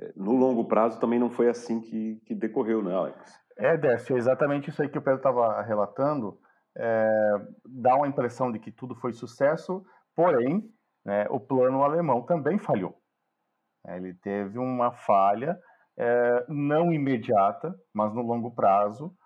eh, 0.00 0.12
no 0.16 0.32
longo 0.32 0.66
prazo, 0.66 0.98
também 0.98 1.18
não 1.18 1.30
foi 1.30 1.48
assim 1.48 1.80
que, 1.80 2.20
que 2.26 2.34
decorreu, 2.34 2.82
né, 2.82 2.94
Alex? 2.94 3.40
É, 3.56 3.76
Décio, 3.76 4.16
é 4.16 4.18
exatamente 4.18 4.68
isso 4.68 4.82
aí 4.82 4.88
que 4.88 4.98
o 4.98 5.02
Pedro 5.02 5.18
estava 5.18 5.62
relatando. 5.62 6.38
É, 6.76 7.32
dá 7.64 7.96
uma 7.96 8.08
impressão 8.08 8.52
de 8.52 8.58
que 8.58 8.70
tudo 8.70 8.94
foi 8.96 9.12
sucesso, 9.12 9.82
porém, 10.14 10.68
né, 11.04 11.26
o 11.30 11.40
plano 11.40 11.82
alemão 11.82 12.22
também 12.22 12.58
falhou. 12.58 13.00
É, 13.86 13.96
ele 13.96 14.12
teve 14.14 14.58
uma 14.58 14.92
falha, 14.92 15.58
é, 15.96 16.44
não 16.48 16.92
imediata, 16.92 17.74
mas 17.94 18.12
no 18.12 18.20
longo 18.20 18.54
prazo, 18.54 19.16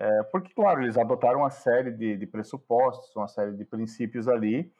é, 0.00 0.22
porque, 0.30 0.54
claro, 0.54 0.80
eles 0.80 0.96
adotaram 0.96 1.40
uma 1.40 1.50
série 1.50 1.90
de, 1.90 2.16
de, 2.16 2.26
pressupostos, 2.26 3.14
uma 3.16 3.26
série 3.26 3.56
de 3.56 3.64
princípios 3.64 4.28
ali, 4.28 4.72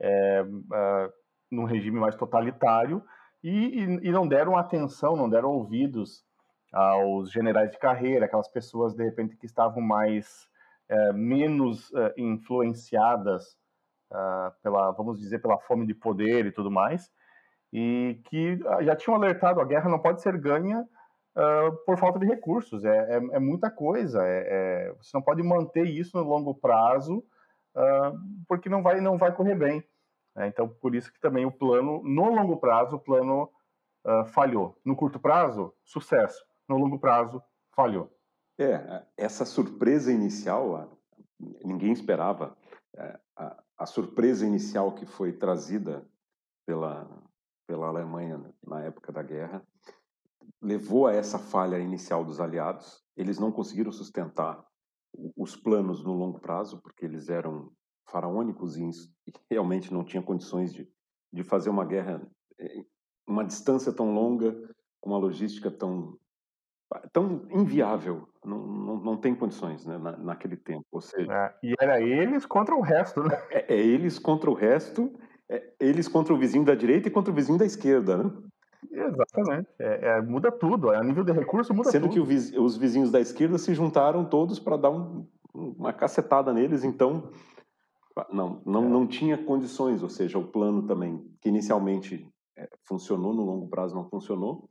é, 0.00 0.44
é, 0.72 1.12
num 1.48 1.64
regime 1.64 2.00
mais 2.00 2.16
totalitário, 2.16 3.00
e, 3.42 3.50
e, 3.50 4.08
e, 4.08 4.10
não 4.10 4.26
deram 4.26 4.56
atenção, 4.56 5.14
não 5.14 5.30
deram 5.30 5.50
ouvidos 5.50 6.24
aos 6.72 7.30
generais 7.30 7.70
de 7.70 7.78
carreira, 7.78 8.24
aquelas 8.24 8.48
pessoas, 8.48 8.94
de 8.94 9.04
repente, 9.04 9.36
que 9.36 9.46
estavam 9.46 9.80
mais, 9.80 10.48
é, 10.88 11.12
menos 11.12 11.94
é, 11.94 12.14
influenciadas 12.16 13.56
é, 14.12 14.52
pela, 14.60 14.90
vamos 14.90 15.20
dizer, 15.20 15.38
pela 15.38 15.58
fome 15.58 15.86
de 15.86 15.94
poder 15.94 16.46
e 16.46 16.52
tudo 16.52 16.68
mais, 16.68 17.12
e 17.72 18.20
que 18.24 18.58
já 18.82 18.96
tinham 18.96 19.14
alertado, 19.14 19.60
a 19.60 19.64
guerra 19.64 19.88
não 19.88 20.00
pode 20.00 20.20
ser 20.20 20.36
ganha 20.36 20.84
uh, 21.36 21.76
por 21.84 21.98
falta 21.98 22.18
de 22.18 22.26
recursos. 22.26 22.84
É, 22.84 23.16
é, 23.16 23.16
é 23.16 23.38
muita 23.38 23.70
coisa. 23.70 24.22
É, 24.26 24.46
é, 24.48 24.92
você 24.94 25.10
não 25.14 25.22
pode 25.22 25.42
manter 25.42 25.86
isso 25.86 26.16
no 26.16 26.24
longo 26.24 26.54
prazo, 26.54 27.18
uh, 27.76 28.18
porque 28.48 28.68
não 28.68 28.82
vai, 28.82 29.00
não 29.00 29.18
vai 29.18 29.34
correr 29.34 29.54
bem. 29.54 29.84
Né? 30.34 30.48
então, 30.48 30.68
por 30.68 30.94
isso 30.94 31.12
que 31.12 31.20
também 31.20 31.46
o 31.46 31.52
plano, 31.52 32.02
no 32.02 32.34
longo 32.34 32.56
prazo, 32.56 32.96
o 32.96 33.00
plano 33.00 33.50
uh, 34.04 34.24
falhou. 34.26 34.78
No 34.84 34.96
curto 34.96 35.18
prazo, 35.18 35.72
sucesso. 35.84 36.44
No 36.68 36.76
longo 36.76 36.98
prazo, 36.98 37.42
falhou. 37.74 38.10
É, 38.58 39.02
essa 39.16 39.44
surpresa 39.44 40.12
inicial, 40.12 40.98
ninguém 41.64 41.92
esperava. 41.92 42.56
É, 42.96 43.18
a, 43.36 43.62
a 43.78 43.86
surpresa 43.86 44.46
inicial 44.46 44.92
que 44.92 45.04
foi 45.04 45.32
trazida 45.32 46.06
pela, 46.64 47.08
pela 47.66 47.88
Alemanha 47.88 48.40
na 48.64 48.82
época 48.82 49.12
da 49.12 49.22
guerra 49.22 49.62
levou 50.64 51.06
a 51.06 51.12
essa 51.12 51.38
falha 51.38 51.78
inicial 51.78 52.24
dos 52.24 52.40
aliados. 52.40 53.04
Eles 53.16 53.38
não 53.38 53.52
conseguiram 53.52 53.92
sustentar 53.92 54.64
os 55.36 55.54
planos 55.54 56.02
no 56.02 56.14
longo 56.14 56.40
prazo, 56.40 56.80
porque 56.82 57.04
eles 57.04 57.28
eram 57.28 57.70
faraônicos 58.08 58.76
e 58.76 58.90
realmente 59.50 59.92
não 59.92 60.04
tinham 60.04 60.24
condições 60.24 60.72
de, 60.72 60.88
de 61.32 61.44
fazer 61.44 61.70
uma 61.70 61.84
guerra 61.84 62.26
em 62.58 62.86
uma 63.26 63.44
distância 63.44 63.92
tão 63.92 64.12
longa 64.12 64.52
com 65.00 65.10
uma 65.10 65.18
logística 65.18 65.70
tão 65.70 66.18
tão 67.12 67.46
inviável, 67.50 68.28
não, 68.44 68.66
não, 68.66 68.96
não 68.98 69.16
tem 69.16 69.34
condições 69.34 69.84
né, 69.84 69.98
na, 69.98 70.16
naquele 70.16 70.56
tempo. 70.56 70.84
Ou 70.92 71.00
seja, 71.00 71.32
é, 71.32 71.54
e 71.66 71.74
era 71.80 72.00
eles 72.00 72.46
contra 72.46 72.74
o 72.74 72.80
resto, 72.80 73.22
né? 73.22 73.36
É, 73.50 73.74
é, 73.74 73.80
eles 73.80 74.18
contra 74.18 74.50
o 74.50 74.54
resto, 74.54 75.12
é 75.48 75.72
eles 75.80 76.06
contra 76.06 76.32
o 76.32 76.38
vizinho 76.38 76.64
da 76.64 76.74
direita 76.74 77.08
e 77.08 77.10
contra 77.10 77.32
o 77.32 77.34
vizinho 77.34 77.58
da 77.58 77.64
esquerda, 77.64 78.22
né? 78.22 78.30
Exatamente. 78.90 79.68
É, 79.78 80.08
é, 80.08 80.22
muda 80.22 80.50
tudo. 80.50 80.90
A 80.90 81.02
nível 81.02 81.24
de 81.24 81.32
recurso 81.32 81.72
muda 81.74 81.90
Sendo 81.90 82.08
tudo. 82.08 82.26
Sendo 82.26 82.52
que 82.52 82.58
os 82.58 82.76
vizinhos 82.76 83.10
da 83.10 83.20
esquerda 83.20 83.58
se 83.58 83.74
juntaram 83.74 84.24
todos 84.24 84.58
para 84.58 84.76
dar 84.76 84.90
um, 84.90 85.26
uma 85.52 85.92
cacetada 85.92 86.52
neles, 86.52 86.84
então 86.84 87.30
não, 88.30 88.62
não, 88.64 88.84
é. 88.84 88.88
não 88.88 89.06
tinha 89.06 89.36
condições, 89.36 90.02
ou 90.02 90.08
seja, 90.08 90.38
o 90.38 90.46
plano 90.46 90.86
também, 90.86 91.24
que 91.40 91.48
inicialmente 91.48 92.28
é, 92.56 92.68
funcionou, 92.84 93.34
no 93.34 93.44
longo 93.44 93.68
prazo 93.68 93.94
não 93.94 94.08
funcionou, 94.08 94.68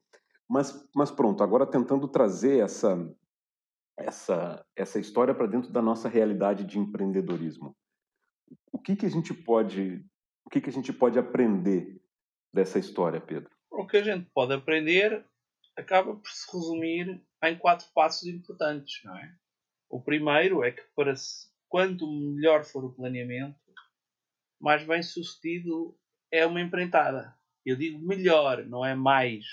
mas, 0.49 0.87
mas 0.95 1.11
pronto, 1.11 1.43
agora 1.43 1.65
tentando 1.65 2.07
trazer 2.07 2.63
essa, 2.63 3.13
essa, 3.97 4.65
essa 4.75 4.99
história 4.99 5.33
para 5.33 5.47
dentro 5.47 5.71
da 5.71 5.81
nossa 5.81 6.07
realidade 6.07 6.63
de 6.63 6.79
empreendedorismo. 6.79 7.75
O 8.71 8.79
que, 8.79 8.95
que 8.95 9.05
a 9.05 9.09
gente 9.09 9.33
pode 9.33 10.05
o 10.45 10.49
que, 10.49 10.61
que 10.61 10.69
a 10.69 10.73
gente 10.73 10.91
pode 10.91 11.17
aprender 11.17 12.01
dessa 12.53 12.77
história, 12.77 13.19
Pedro? 13.19 13.52
O 13.73 13.87
que 13.87 13.97
a 13.97 14.03
gente 14.03 14.29
pode 14.29 14.53
aprender 14.53 15.25
acaba 15.75 16.15
por 16.15 16.29
se 16.29 16.45
resumir 16.55 17.19
em 17.43 17.57
quatro 17.57 17.87
passos 17.91 18.27
importantes, 18.27 19.03
não 19.03 19.17
é? 19.17 19.35
O 19.89 19.99
primeiro 19.99 20.63
é 20.63 20.71
que 20.71 20.83
para 20.95 21.15
quanto 21.67 22.07
melhor 22.07 22.63
for 22.63 22.85
o 22.85 22.93
planeamento, 22.93 23.59
mais 24.61 24.85
bem 24.85 25.01
sucedido 25.01 25.97
é 26.31 26.45
uma 26.45 26.61
empreitada. 26.61 27.35
Eu 27.65 27.75
digo 27.75 27.97
melhor, 27.97 28.63
não 28.63 28.85
é 28.85 28.93
mais. 28.93 29.43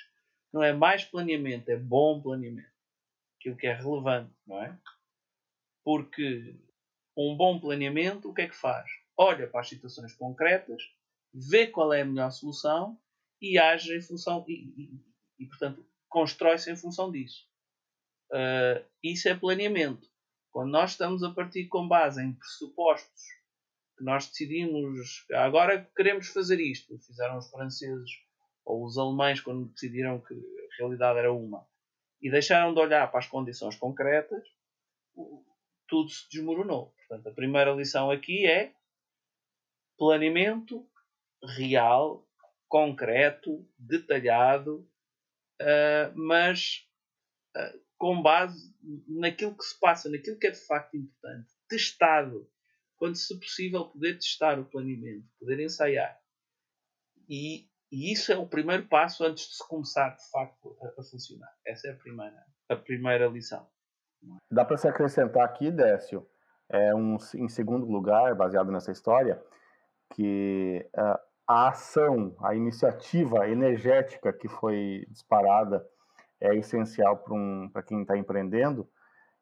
Não 0.52 0.62
é 0.62 0.74
mais 0.74 1.02
planeamento, 1.02 1.70
é 1.70 1.76
bom 1.78 2.20
planeamento. 2.20 2.68
Aquilo 3.38 3.56
que 3.56 3.68
é 3.68 3.72
relevante, 3.72 4.34
não 4.46 4.62
é? 4.62 4.78
Porque 5.82 6.60
um 7.16 7.34
bom 7.34 7.58
planeamento, 7.58 8.28
o 8.28 8.34
que 8.34 8.42
é 8.42 8.48
que 8.48 8.56
faz? 8.56 8.86
Olha 9.16 9.48
para 9.48 9.60
as 9.60 9.68
situações 9.70 10.12
concretas, 10.12 10.82
vê 11.32 11.66
qual 11.66 11.90
é 11.94 12.02
a 12.02 12.04
melhor 12.04 12.30
solução 12.30 13.00
e 13.40 13.58
age 13.58 13.96
em 13.96 14.00
função 14.00 14.44
e, 14.48 14.52
e, 14.52 15.44
e 15.44 15.46
portanto 15.46 15.84
constrói-se 16.08 16.70
em 16.70 16.76
função 16.76 17.10
disso. 17.10 17.46
Uh, 18.30 18.84
isso 19.02 19.28
é 19.28 19.34
planeamento. 19.34 20.08
Quando 20.50 20.70
nós 20.70 20.92
estamos 20.92 21.22
a 21.22 21.30
partir 21.30 21.66
com 21.66 21.86
base 21.86 22.22
em 22.22 22.32
pressupostos 22.32 23.22
que 23.96 24.04
nós 24.04 24.26
decidimos 24.26 25.26
agora 25.32 25.88
queremos 25.96 26.28
fazer 26.28 26.58
isto, 26.60 26.98
fizeram 26.98 27.38
os 27.38 27.50
franceses 27.50 28.10
ou 28.64 28.84
os 28.84 28.98
alemães 28.98 29.40
quando 29.40 29.68
decidiram 29.68 30.20
que 30.20 30.34
a 30.34 30.76
realidade 30.78 31.18
era 31.18 31.32
uma 31.32 31.66
e 32.20 32.30
deixaram 32.30 32.74
de 32.74 32.80
olhar 32.80 33.10
para 33.10 33.20
as 33.20 33.26
condições 33.26 33.76
concretas, 33.76 34.46
tudo 35.88 36.10
se 36.10 36.28
desmoronou. 36.30 36.94
Portanto, 36.98 37.28
a 37.28 37.34
primeira 37.34 37.72
lição 37.72 38.10
aqui 38.10 38.46
é 38.46 38.72
planeamento 39.96 40.86
real 41.56 42.26
concreto, 42.70 43.68
detalhado, 43.76 44.88
uh, 45.60 46.14
mas 46.14 46.88
uh, 47.56 47.80
com 47.98 48.22
base 48.22 48.72
naquilo 49.08 49.56
que 49.56 49.64
se 49.64 49.78
passa, 49.78 50.08
naquilo 50.08 50.38
que 50.38 50.46
é 50.46 50.52
de 50.52 50.66
facto 50.66 50.96
importante, 50.96 51.50
testado. 51.68 52.48
Quando 52.96 53.16
se 53.16 53.38
possível, 53.38 53.86
poder 53.86 54.14
testar 54.14 54.58
o 54.58 54.64
planeamento, 54.64 55.26
poder 55.38 55.58
ensaiar. 55.58 56.18
E, 57.28 57.66
e, 57.90 58.12
isso 58.12 58.30
é 58.30 58.36
o 58.36 58.46
primeiro 58.46 58.86
passo 58.86 59.24
antes 59.24 59.48
de 59.48 59.56
se 59.56 59.66
começar 59.66 60.10
de 60.10 60.30
facto 60.30 60.76
a, 60.82 61.00
a 61.00 61.04
funcionar. 61.04 61.52
Essa 61.66 61.88
é 61.88 61.92
a 61.92 61.96
primeira, 61.96 62.46
a 62.68 62.76
primeira 62.76 63.26
lição. 63.26 63.66
Dá 64.50 64.64
para 64.64 64.76
se 64.76 64.86
acrescentar 64.86 65.44
aqui, 65.44 65.70
Décio, 65.70 66.28
é 66.68 66.94
um, 66.94 67.16
em 67.34 67.48
segundo 67.48 67.86
lugar, 67.86 68.34
baseado 68.34 68.70
nessa 68.70 68.92
história, 68.92 69.42
que 70.14 70.86
uh, 70.94 71.29
a 71.50 71.70
ação, 71.70 72.36
a 72.40 72.54
iniciativa 72.54 73.48
energética 73.48 74.32
que 74.32 74.46
foi 74.46 75.04
disparada 75.10 75.84
é 76.40 76.54
essencial 76.54 77.16
para 77.16 77.34
um, 77.34 77.68
quem 77.88 78.02
está 78.02 78.16
empreendendo. 78.16 78.88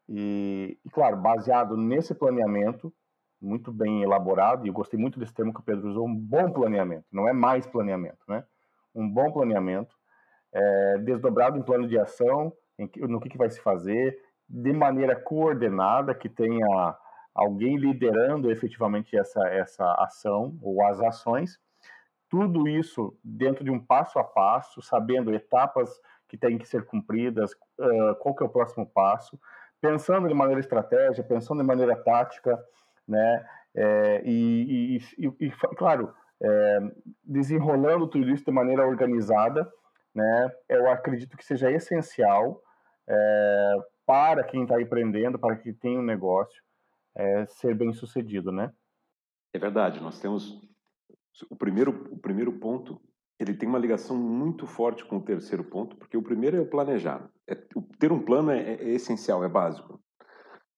E, 0.08 0.78
e, 0.82 0.88
claro, 0.88 1.18
baseado 1.18 1.76
nesse 1.76 2.14
planeamento, 2.14 2.90
muito 3.38 3.70
bem 3.70 4.02
elaborado, 4.02 4.64
e 4.64 4.70
eu 4.70 4.72
gostei 4.72 4.98
muito 4.98 5.18
desse 5.18 5.34
termo 5.34 5.52
que 5.52 5.60
o 5.60 5.62
Pedro 5.62 5.90
usou, 5.90 6.06
um 6.06 6.16
bom 6.16 6.50
planeamento, 6.50 7.04
não 7.12 7.28
é 7.28 7.34
mais 7.34 7.66
planeamento, 7.66 8.24
né? 8.26 8.42
Um 8.94 9.06
bom 9.06 9.30
planeamento, 9.30 9.94
é, 10.50 10.98
desdobrado 11.04 11.58
em 11.58 11.62
plano 11.62 11.86
de 11.86 11.98
ação, 11.98 12.50
em, 12.78 12.90
no 13.06 13.20
que, 13.20 13.28
que 13.28 13.36
vai 13.36 13.50
se 13.50 13.60
fazer, 13.60 14.18
de 14.48 14.72
maneira 14.72 15.14
coordenada, 15.14 16.14
que 16.14 16.30
tenha 16.30 16.96
alguém 17.34 17.76
liderando 17.76 18.50
efetivamente 18.50 19.14
essa, 19.14 19.46
essa 19.48 19.84
ação 19.98 20.58
ou 20.62 20.82
as 20.86 20.98
ações, 21.00 21.60
tudo 22.28 22.68
isso 22.68 23.16
dentro 23.22 23.64
de 23.64 23.70
um 23.70 23.80
passo 23.80 24.18
a 24.18 24.24
passo, 24.24 24.82
sabendo 24.82 25.34
etapas 25.34 26.00
que 26.28 26.36
têm 26.36 26.58
que 26.58 26.68
ser 26.68 26.84
cumpridas, 26.84 27.52
qual 28.20 28.34
que 28.34 28.42
é 28.42 28.46
o 28.46 28.50
próximo 28.50 28.86
passo, 28.86 29.40
pensando 29.80 30.28
de 30.28 30.34
maneira 30.34 30.60
estratégica, 30.60 31.26
pensando 31.26 31.60
de 31.60 31.66
maneira 31.66 31.96
tática, 31.96 32.62
né? 33.06 33.46
É, 33.74 34.22
e, 34.24 34.96
e, 34.96 35.26
e, 35.26 35.46
e, 35.46 35.50
claro, 35.76 36.12
é, 36.40 36.80
desenrolando 37.24 38.06
tudo 38.06 38.28
isso 38.30 38.44
de 38.44 38.50
maneira 38.50 38.86
organizada, 38.86 39.70
né? 40.14 40.52
Eu 40.68 40.90
acredito 40.90 41.36
que 41.36 41.44
seja 41.44 41.70
essencial 41.70 42.62
é, 43.06 43.74
para 44.04 44.44
quem 44.44 44.62
está 44.62 44.80
empreendendo, 44.80 45.38
para 45.38 45.56
quem 45.56 45.72
tem 45.72 45.98
um 45.98 46.02
negócio, 46.02 46.62
é, 47.14 47.46
ser 47.46 47.74
bem 47.74 47.92
sucedido, 47.92 48.52
né? 48.52 48.72
É 49.52 49.58
verdade. 49.58 50.00
Nós 50.00 50.20
temos 50.20 50.60
o 51.48 51.56
primeiro, 51.56 52.08
o 52.10 52.18
primeiro 52.18 52.52
ponto, 52.58 53.00
ele 53.38 53.54
tem 53.54 53.68
uma 53.68 53.78
ligação 53.78 54.16
muito 54.16 54.66
forte 54.66 55.04
com 55.04 55.18
o 55.18 55.22
terceiro 55.22 55.64
ponto, 55.64 55.96
porque 55.96 56.16
o 56.16 56.22
primeiro 56.22 56.56
é 56.56 56.60
o 56.60 56.68
planejar. 56.68 57.30
É, 57.46 57.54
ter 57.98 58.12
um 58.12 58.22
plano 58.22 58.50
é, 58.50 58.74
é, 58.74 58.90
essencial, 58.90 59.44
é 59.44 59.48
básico. 59.48 60.00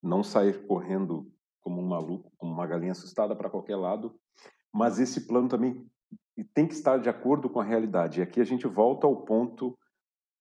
Não 0.03 0.23
sair 0.23 0.67
correndo 0.67 1.31
como 1.61 1.81
um 1.81 1.87
maluco, 1.87 2.33
como 2.37 2.53
uma 2.53 2.67
galinha 2.67 2.93
assustada 2.93 3.35
para 3.37 3.51
qualquer 3.51 3.77
lado, 3.77 4.19
mas 4.73 4.99
esse 4.99 5.27
plano 5.27 5.49
também 5.49 5.87
tem 6.55 6.67
que 6.67 6.75
estar 6.75 6.99
de 6.99 7.09
acordo 7.09 7.51
com 7.51 7.61
a 7.61 7.65
realidade. 7.65 8.21
E 8.21 8.23
aqui 8.23 8.41
a 8.41 8.45
gente 8.45 8.67
volta 8.67 9.07
ao 9.07 9.25
ponto 9.25 9.79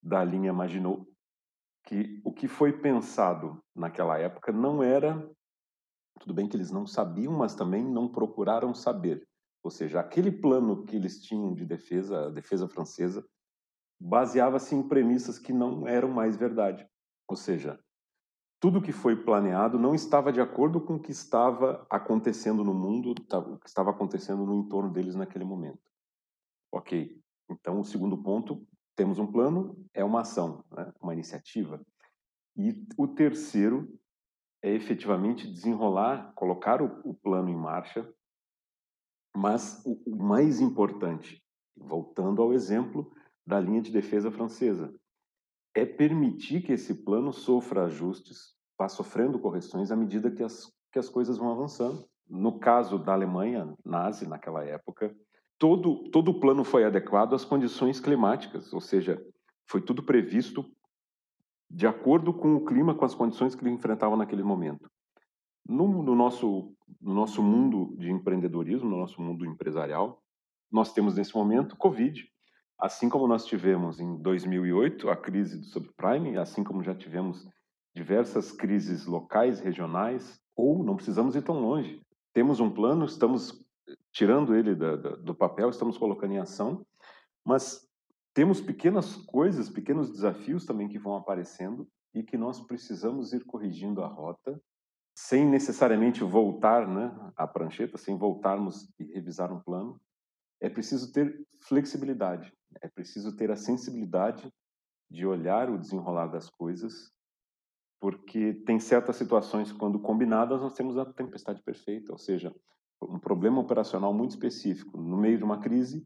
da 0.02 0.24
linha 0.24 0.54
Maginot, 0.54 1.06
que 1.86 2.22
o 2.24 2.32
que 2.32 2.48
foi 2.48 2.74
pensado 2.74 3.62
naquela 3.76 4.18
época 4.18 4.52
não 4.52 4.82
era 4.82 5.30
tudo 6.20 6.34
bem 6.34 6.48
que 6.48 6.56
eles 6.56 6.70
não 6.70 6.86
sabiam, 6.86 7.34
mas 7.34 7.56
também 7.56 7.84
não 7.84 8.08
procuraram 8.08 8.74
saber. 8.74 9.28
Ou 9.64 9.70
seja, 9.70 10.00
aquele 10.00 10.32
plano 10.32 10.86
que 10.86 10.96
eles 10.96 11.22
tinham 11.22 11.54
de 11.54 11.66
defesa, 11.66 12.28
a 12.28 12.30
defesa 12.30 12.68
francesa, 12.68 13.26
baseava-se 14.00 14.74
em 14.74 14.88
premissas 14.88 15.38
que 15.38 15.52
não 15.52 15.88
eram 15.88 16.10
mais 16.10 16.38
verdade. 16.38 16.88
Ou 17.28 17.36
seja, 17.36 17.80
tudo 18.60 18.82
que 18.82 18.92
foi 18.92 19.16
planeado 19.16 19.78
não 19.78 19.94
estava 19.94 20.32
de 20.32 20.40
acordo 20.40 20.82
com 20.82 20.96
o 20.96 21.00
que 21.00 21.12
estava 21.12 21.86
acontecendo 21.90 22.64
no 22.64 22.74
mundo, 22.74 23.12
o 23.12 23.58
que 23.58 23.68
estava 23.68 23.90
acontecendo 23.90 24.46
no 24.46 24.56
entorno 24.56 24.92
deles 24.92 25.16
naquele 25.16 25.44
momento. 25.44 25.82
Ok, 26.72 27.20
então 27.50 27.80
o 27.80 27.86
segundo 27.86 28.18
ponto, 28.18 28.66
temos 28.96 29.18
um 29.18 29.28
plano, 29.28 29.86
é 29.94 30.04
uma 30.04 30.22
ação, 30.22 30.64
né? 30.72 30.94
uma 31.02 31.14
iniciativa. 31.14 31.82
E 32.56 32.86
o 32.98 33.08
terceiro 33.08 33.98
é 34.62 34.74
efetivamente 34.74 35.50
desenrolar, 35.50 36.34
colocar 36.36 36.82
o, 36.82 37.02
o 37.04 37.14
plano 37.14 37.50
em 37.50 37.56
marcha 37.56 38.08
mas 39.36 39.82
o 39.86 40.16
mais 40.16 40.60
importante, 40.60 41.42
voltando 41.76 42.42
ao 42.42 42.54
exemplo 42.54 43.12
da 43.46 43.60
linha 43.60 43.82
de 43.82 43.92
defesa 43.92 44.32
francesa, 44.32 44.94
é 45.74 45.86
permitir 45.86 46.62
que 46.62 46.74
esse 46.74 47.04
plano 47.04 47.32
sofra 47.32 47.86
ajustes, 47.86 48.56
vá 48.78 48.88
sofrendo 48.88 49.40
correções 49.40 49.92
à 49.92 49.96
medida 49.96 50.32
que 50.32 50.44
as, 50.44 50.72
que 50.92 51.00
as 51.00 51.10
coisas 51.10 51.38
vão 51.38 51.52
avançando. 51.52 52.06
No 52.28 52.60
caso 52.60 52.98
da 52.98 53.14
Alemanha 53.14 53.74
nazi, 53.84 54.28
naquela 54.28 54.64
época, 54.64 55.16
todo, 55.58 56.10
todo 56.10 56.32
o 56.32 56.40
plano 56.40 56.64
foi 56.64 56.84
adequado 56.84 57.34
às 57.34 57.46
condições 57.46 58.00
climáticas, 58.00 58.72
ou 58.74 58.82
seja, 58.82 59.24
foi 59.68 59.82
tudo 59.82 60.04
previsto 60.04 60.66
de 61.70 61.86
acordo 61.86 62.34
com 62.34 62.56
o 62.56 62.66
clima, 62.66 62.96
com 62.96 63.06
as 63.06 63.14
condições 63.14 63.54
que 63.54 63.64
ele 63.64 63.74
enfrentava 63.74 64.18
naquele 64.18 64.44
momento. 64.44 64.90
No, 65.70 66.02
no, 66.02 66.16
nosso, 66.16 66.74
no 67.00 67.14
nosso 67.14 67.44
mundo 67.44 67.96
de 67.96 68.10
empreendedorismo, 68.10 68.90
no 68.90 68.98
nosso 68.98 69.22
mundo 69.22 69.46
empresarial, 69.46 70.20
nós 70.72 70.92
temos 70.92 71.14
nesse 71.14 71.36
momento 71.36 71.78
Covid. 71.78 72.28
Assim 72.80 73.08
como 73.08 73.28
nós 73.28 73.46
tivemos 73.46 74.00
em 74.00 74.20
2008 74.20 75.12
a 75.12 75.16
crise 75.16 75.60
do 75.60 75.66
subprime, 75.66 76.40
assim 76.40 76.64
como 76.64 76.82
já 76.82 76.96
tivemos 76.96 77.48
diversas 77.94 78.52
crises 78.52 79.06
locais, 79.06 79.60
regionais, 79.60 80.42
ou 80.56 80.84
não 80.84 80.96
precisamos 80.96 81.36
ir 81.36 81.44
tão 81.44 81.62
longe. 81.62 82.02
Temos 82.34 82.60
um 82.60 82.72
plano, 82.72 83.06
estamos 83.06 83.64
tirando 84.12 84.56
ele 84.56 84.74
da, 84.74 84.96
da, 84.96 85.10
do 85.18 85.36
papel, 85.36 85.70
estamos 85.70 86.00
colocando 86.00 86.34
em 86.34 86.40
ação, 86.40 86.84
mas 87.46 87.88
temos 88.34 88.60
pequenas 88.60 89.18
coisas, 89.18 89.70
pequenos 89.70 90.10
desafios 90.10 90.66
também 90.66 90.88
que 90.88 90.98
vão 90.98 91.16
aparecendo 91.16 91.88
e 92.12 92.24
que 92.24 92.38
nós 92.38 92.60
precisamos 92.60 93.34
ir 93.34 93.46
corrigindo 93.46 94.02
a 94.02 94.08
rota 94.08 94.60
sem 95.16 95.46
necessariamente 95.46 96.24
voltar 96.24 96.88
né, 96.88 97.12
à 97.36 97.48
prancheta, 97.48 97.98
sem 97.98 98.18
voltarmos 98.18 98.90
e 99.00 99.04
revisar 99.04 99.52
um 99.52 99.60
plano. 99.60 100.00
É 100.62 100.70
preciso 100.70 101.12
ter 101.12 101.46
flexibilidade, 101.62 102.54
é 102.82 102.88
preciso 102.88 103.36
ter 103.36 103.52
a 103.52 103.56
sensibilidade 103.56 104.52
de 105.10 105.26
olhar 105.26 105.70
o 105.70 105.78
desenrolar 105.78 106.28
das 106.28 106.50
coisas, 106.50 107.12
porque 108.00 108.54
tem 108.66 108.80
certas 108.80 109.16
situações 109.16 109.72
quando 109.72 110.00
combinadas 110.00 110.62
nós 110.62 110.74
temos 110.74 110.98
a 110.98 111.06
tempestade 111.06 111.62
perfeita, 111.64 112.12
ou 112.12 112.18
seja, 112.18 112.54
um 113.02 113.20
problema 113.20 113.60
operacional 113.60 114.14
muito 114.14 114.32
específico 114.32 114.98
no 114.98 115.18
meio 115.18 115.38
de 115.38 115.44
uma 115.44 115.60
crise, 115.60 116.06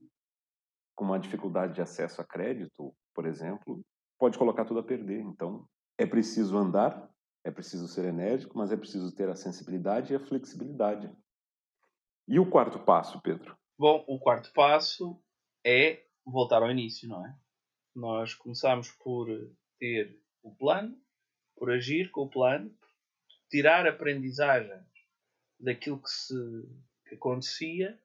com 0.96 1.06
uma 1.06 1.20
dificuldade 1.20 1.74
de 1.74 1.82
acesso 1.82 2.22
a 2.22 2.24
crédito, 2.24 2.94
por 3.14 3.26
exemplo, 3.26 3.82
pode 4.20 4.38
colocar 4.38 4.66
tudo 4.66 4.80
a 4.80 4.84
perder. 4.84 5.22
Então, 5.22 5.68
é 5.98 6.06
preciso 6.06 6.58
andar, 6.58 7.10
é 7.44 7.52
preciso 7.52 7.88
ser 7.88 8.06
enérgico, 8.06 8.58
mas 8.58 8.72
é 8.72 8.78
preciso 8.78 9.14
ter 9.14 9.30
a 9.30 9.36
sensibilidade 9.36 10.14
e 10.14 10.16
a 10.16 10.20
flexibilidade. 10.20 11.12
E 12.28 12.40
o 12.40 12.50
quarto 12.50 12.80
passo, 12.80 13.22
Pedro? 13.22 13.58
Bom, 13.78 14.04
o 14.08 14.18
quarto 14.18 14.52
passo 14.54 15.22
é 15.66 16.06
voltar 16.26 16.62
ao 16.62 16.72
início, 16.72 17.08
não 17.08 17.26
é? 17.26 17.38
Nós 17.94 18.34
começamos 18.34 18.92
por 18.92 19.28
ter 19.78 20.20
o 20.42 20.56
plano, 20.56 20.98
por 21.56 21.70
agir 21.70 22.10
com 22.12 22.22
o 22.22 22.30
plano, 22.30 22.74
tirar 23.50 23.86
aprendizagem 23.86 24.82
daquilo 25.60 26.02
que 26.02 26.10
se 26.10 26.34
que 27.08 27.16
acontecia 27.16 28.00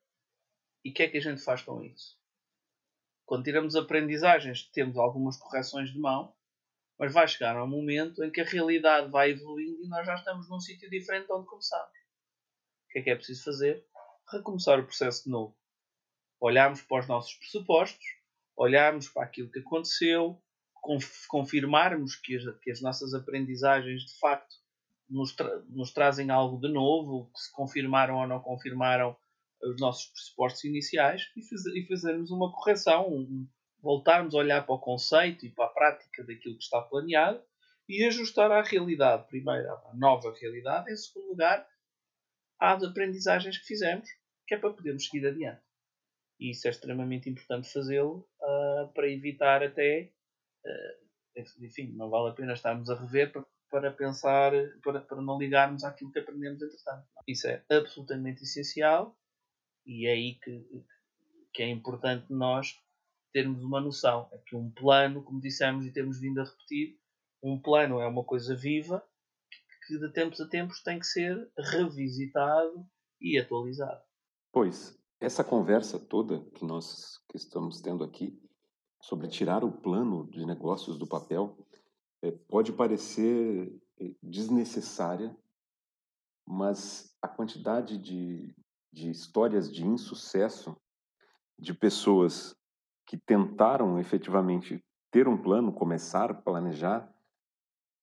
e 0.84 0.90
o 0.90 0.94
que 0.94 1.02
é 1.02 1.08
que 1.08 1.16
a 1.16 1.20
gente 1.20 1.42
faz 1.42 1.62
com 1.62 1.82
isso. 1.82 2.18
Quando 3.24 3.44
tiramos 3.44 3.76
aprendizagens, 3.76 4.68
temos 4.70 4.96
algumas 4.96 5.36
correções 5.36 5.90
de 5.92 5.98
mão, 5.98 6.34
mas 6.98 7.12
vai 7.12 7.28
chegar 7.28 7.62
um 7.62 7.66
momento 7.66 8.24
em 8.24 8.30
que 8.30 8.40
a 8.40 8.44
realidade 8.44 9.10
vai 9.10 9.30
evoluindo 9.30 9.82
e 9.84 9.88
nós 9.88 10.04
já 10.04 10.14
estamos 10.14 10.48
num 10.48 10.60
sítio 10.60 10.90
diferente 10.90 11.26
de 11.26 11.32
onde 11.32 11.46
começámos. 11.46 11.88
O 11.88 12.88
que 12.90 12.98
é 12.98 13.02
que 13.02 13.10
é 13.10 13.14
preciso 13.14 13.44
fazer? 13.44 13.86
Recomeçar 14.32 14.80
o 14.80 14.84
processo 14.84 15.24
de 15.24 15.30
novo. 15.30 15.56
Olharmos 16.40 16.82
para 16.82 17.00
os 17.00 17.06
nossos 17.06 17.34
pressupostos, 17.34 18.04
olharmos 18.56 19.08
para 19.08 19.24
aquilo 19.24 19.50
que 19.50 19.60
aconteceu, 19.60 20.42
confirmarmos 21.28 22.16
que 22.16 22.36
as, 22.36 22.44
que 22.60 22.70
as 22.70 22.80
nossas 22.80 23.14
aprendizagens 23.14 24.02
de 24.02 24.18
facto 24.18 24.56
nos, 25.08 25.34
tra 25.34 25.62
nos 25.68 25.92
trazem 25.92 26.30
algo 26.30 26.60
de 26.60 26.72
novo, 26.72 27.30
que 27.32 27.40
se 27.40 27.52
confirmaram 27.52 28.16
ou 28.16 28.26
não 28.26 28.40
confirmaram 28.40 29.16
os 29.62 29.80
nossos 29.80 30.06
pressupostos 30.10 30.64
iniciais 30.64 31.22
e, 31.36 31.42
faz, 31.42 31.66
e 31.66 31.86
fazermos 31.86 32.30
uma 32.30 32.52
correção, 32.52 33.08
um, 33.08 33.48
voltarmos 33.80 34.34
a 34.34 34.38
olhar 34.38 34.66
para 34.66 34.74
o 34.74 34.80
conceito 34.80 35.46
e 35.46 35.50
para 35.50 35.66
a 35.66 35.70
prática 35.70 36.24
daquilo 36.24 36.56
que 36.56 36.64
está 36.64 36.80
planeado 36.80 37.42
e 37.88 38.04
ajustar 38.04 38.50
à 38.50 38.62
realidade, 38.62 39.26
primeiro, 39.28 39.70
à 39.70 39.94
nova 39.94 40.34
realidade, 40.38 40.92
em 40.92 40.96
segundo 40.96 41.28
lugar, 41.28 41.66
às 42.58 42.82
aprendizagens 42.82 43.56
que 43.58 43.66
fizemos, 43.66 44.08
que 44.46 44.54
é 44.54 44.58
para 44.58 44.72
podermos 44.72 45.06
seguir 45.06 45.26
adiante. 45.26 45.62
E 46.38 46.50
isso 46.50 46.66
é 46.66 46.70
extremamente 46.70 47.30
importante 47.30 47.72
fazê-lo 47.72 48.28
uh, 48.40 48.92
para 48.92 49.08
evitar 49.08 49.62
até, 49.62 50.12
uh, 50.64 51.64
enfim, 51.64 51.92
não 51.94 52.10
vale 52.10 52.30
a 52.30 52.34
pena 52.34 52.52
estarmos 52.52 52.90
a 52.90 52.94
rever 52.94 53.32
para, 53.32 53.44
para 53.70 53.90
pensar, 53.90 54.52
para, 54.82 55.00
para 55.00 55.22
não 55.22 55.38
ligarmos 55.38 55.82
àquilo 55.82 56.12
que 56.12 56.18
aprendemos 56.18 56.60
entretanto. 56.60 57.06
Isso 57.26 57.46
é 57.46 57.64
absolutamente 57.70 58.42
essencial 58.42 59.16
e 59.86 60.06
é 60.06 60.12
aí 60.12 60.34
que, 60.34 60.84
que 61.52 61.62
é 61.62 61.68
importante 61.68 62.26
nós 62.30 62.78
termos 63.32 63.62
uma 63.62 63.80
noção. 63.80 64.28
É 64.32 64.38
que 64.38 64.56
um 64.56 64.70
plano, 64.70 65.22
como 65.22 65.40
dissemos 65.40 65.86
e 65.86 65.92
temos 65.92 66.20
vindo 66.20 66.40
a 66.40 66.44
repetir, 66.44 66.98
um 67.42 67.60
plano 67.60 68.00
é 68.00 68.06
uma 68.06 68.24
coisa 68.24 68.54
viva 68.54 69.02
que 69.88 69.98
de 69.98 70.12
tempos 70.12 70.38
a 70.40 70.46
tempos 70.46 70.82
tem 70.82 70.98
que 70.98 71.06
ser 71.06 71.50
revisitado 71.56 72.86
e 73.18 73.38
atualizado. 73.38 74.02
Pois, 74.52 74.98
essa 75.18 75.42
conversa 75.42 75.98
toda 75.98 76.44
que 76.54 76.64
nós 76.64 77.18
que 77.28 77.38
estamos 77.38 77.80
tendo 77.80 78.04
aqui 78.04 78.38
sobre 79.00 79.28
tirar 79.28 79.64
o 79.64 79.72
plano 79.72 80.28
de 80.30 80.44
negócios 80.44 80.98
do 80.98 81.06
papel 81.06 81.56
é, 82.22 82.30
pode 82.30 82.72
parecer 82.72 83.74
é, 83.98 84.14
desnecessária, 84.22 85.34
mas 86.46 87.16
a 87.22 87.28
quantidade 87.28 87.96
de, 87.96 88.54
de 88.92 89.10
histórias 89.10 89.72
de 89.72 89.86
insucesso 89.86 90.76
de 91.58 91.72
pessoas 91.72 92.57
que 93.08 93.16
tentaram 93.16 93.98
efetivamente 93.98 94.84
ter 95.10 95.26
um 95.26 95.36
plano, 95.36 95.72
começar 95.72 96.30
a 96.30 96.34
planejar, 96.34 97.10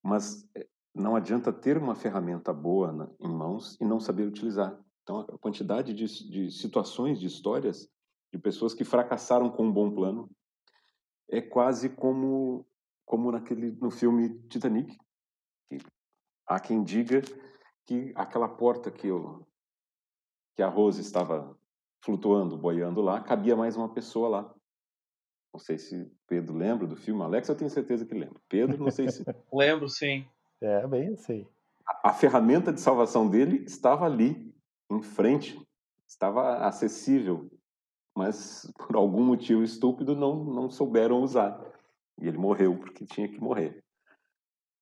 mas 0.04 0.50
eh, 0.56 0.68
não 0.96 1.16
adianta 1.16 1.54
ter 1.54 1.78
uma 1.78 1.94
ferramenta 1.94 2.52
boa 2.52 2.92
na, 2.92 3.10
em 3.20 3.30
mãos 3.30 3.78
e 3.80 3.86
não 3.86 4.00
saber 4.00 4.28
utilizar. 4.28 4.78
Então, 5.04 5.20
a 5.20 5.38
quantidade 5.38 5.94
de, 5.94 6.06
de 6.30 6.52
situações, 6.52 7.20
de 7.20 7.28
histórias 7.28 7.88
de 8.34 8.40
pessoas 8.40 8.74
que 8.74 8.84
fracassaram 8.84 9.50
com 9.52 9.68
um 9.68 9.72
bom 9.72 9.94
plano 9.94 10.28
é 11.30 11.40
quase 11.40 11.88
como 11.90 12.66
como 13.06 13.32
naquele 13.32 13.72
no 13.74 13.92
filme 13.92 14.40
Titanic. 14.48 14.98
Que 15.70 15.78
há 16.48 16.60
quem 16.60 16.84
diga 16.84 17.22
que 17.86 18.12
aquela 18.16 18.50
porta 18.50 18.90
que 18.90 19.06
eu, 19.06 19.48
que 20.56 20.64
a 20.64 20.68
Rose 20.68 21.00
estava 21.00 21.56
flutuando, 22.04 22.58
boiando 22.58 23.02
lá, 23.02 23.22
cabia 23.22 23.56
mais 23.56 23.78
uma 23.78 23.94
pessoa 23.94 24.28
lá. 24.28 24.55
Não 25.56 25.60
sei 25.60 25.78
se 25.78 26.12
Pedro 26.28 26.54
lembra 26.54 26.86
do 26.86 26.98
filme. 26.98 27.24
Alex, 27.24 27.48
eu 27.48 27.56
tenho 27.56 27.70
certeza 27.70 28.06
que 28.06 28.14
lembra. 28.14 28.42
Pedro, 28.50 28.78
não 28.78 28.92
sei 28.92 29.10
se. 29.10 29.24
Lembro, 29.54 29.88
sim. 29.88 30.28
É, 30.60 30.86
bem 30.86 31.14
assim. 31.14 31.48
A, 31.88 32.10
a 32.10 32.14
ferramenta 32.14 32.74
de 32.74 32.82
salvação 32.82 33.30
dele 33.30 33.64
estava 33.64 34.06
ali, 34.06 34.54
em 34.92 35.02
frente, 35.02 35.58
estava 36.06 36.58
acessível, 36.58 37.50
mas 38.14 38.70
por 38.78 38.98
algum 38.98 39.24
motivo 39.24 39.64
estúpido 39.64 40.14
não, 40.14 40.44
não 40.44 40.70
souberam 40.70 41.24
usar. 41.24 41.58
E 42.20 42.28
ele 42.28 42.38
morreu 42.38 42.78
porque 42.78 43.06
tinha 43.06 43.30
que 43.30 43.40
morrer. 43.40 43.82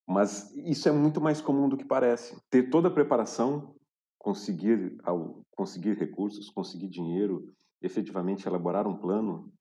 Mas 0.07 0.51
isso 0.55 0.89
é 0.89 0.91
muito 0.91 1.21
mais 1.21 1.39
comum 1.39 1.69
do 1.69 1.77
que 1.77 1.85
parece. 1.85 2.35
Ter 2.49 2.71
toda 2.71 2.87
a 2.87 2.91
preparação, 2.91 3.75
conseguir, 4.17 4.97
ao, 5.03 5.39
conseguir 5.51 5.99
recursos, 5.99 6.49
conseguir 6.49 6.87
dinheiro, 6.87 7.53
efetivamente 7.79 8.47
elaborar 8.47 8.87
um 8.87 8.97
plano, 8.97 9.53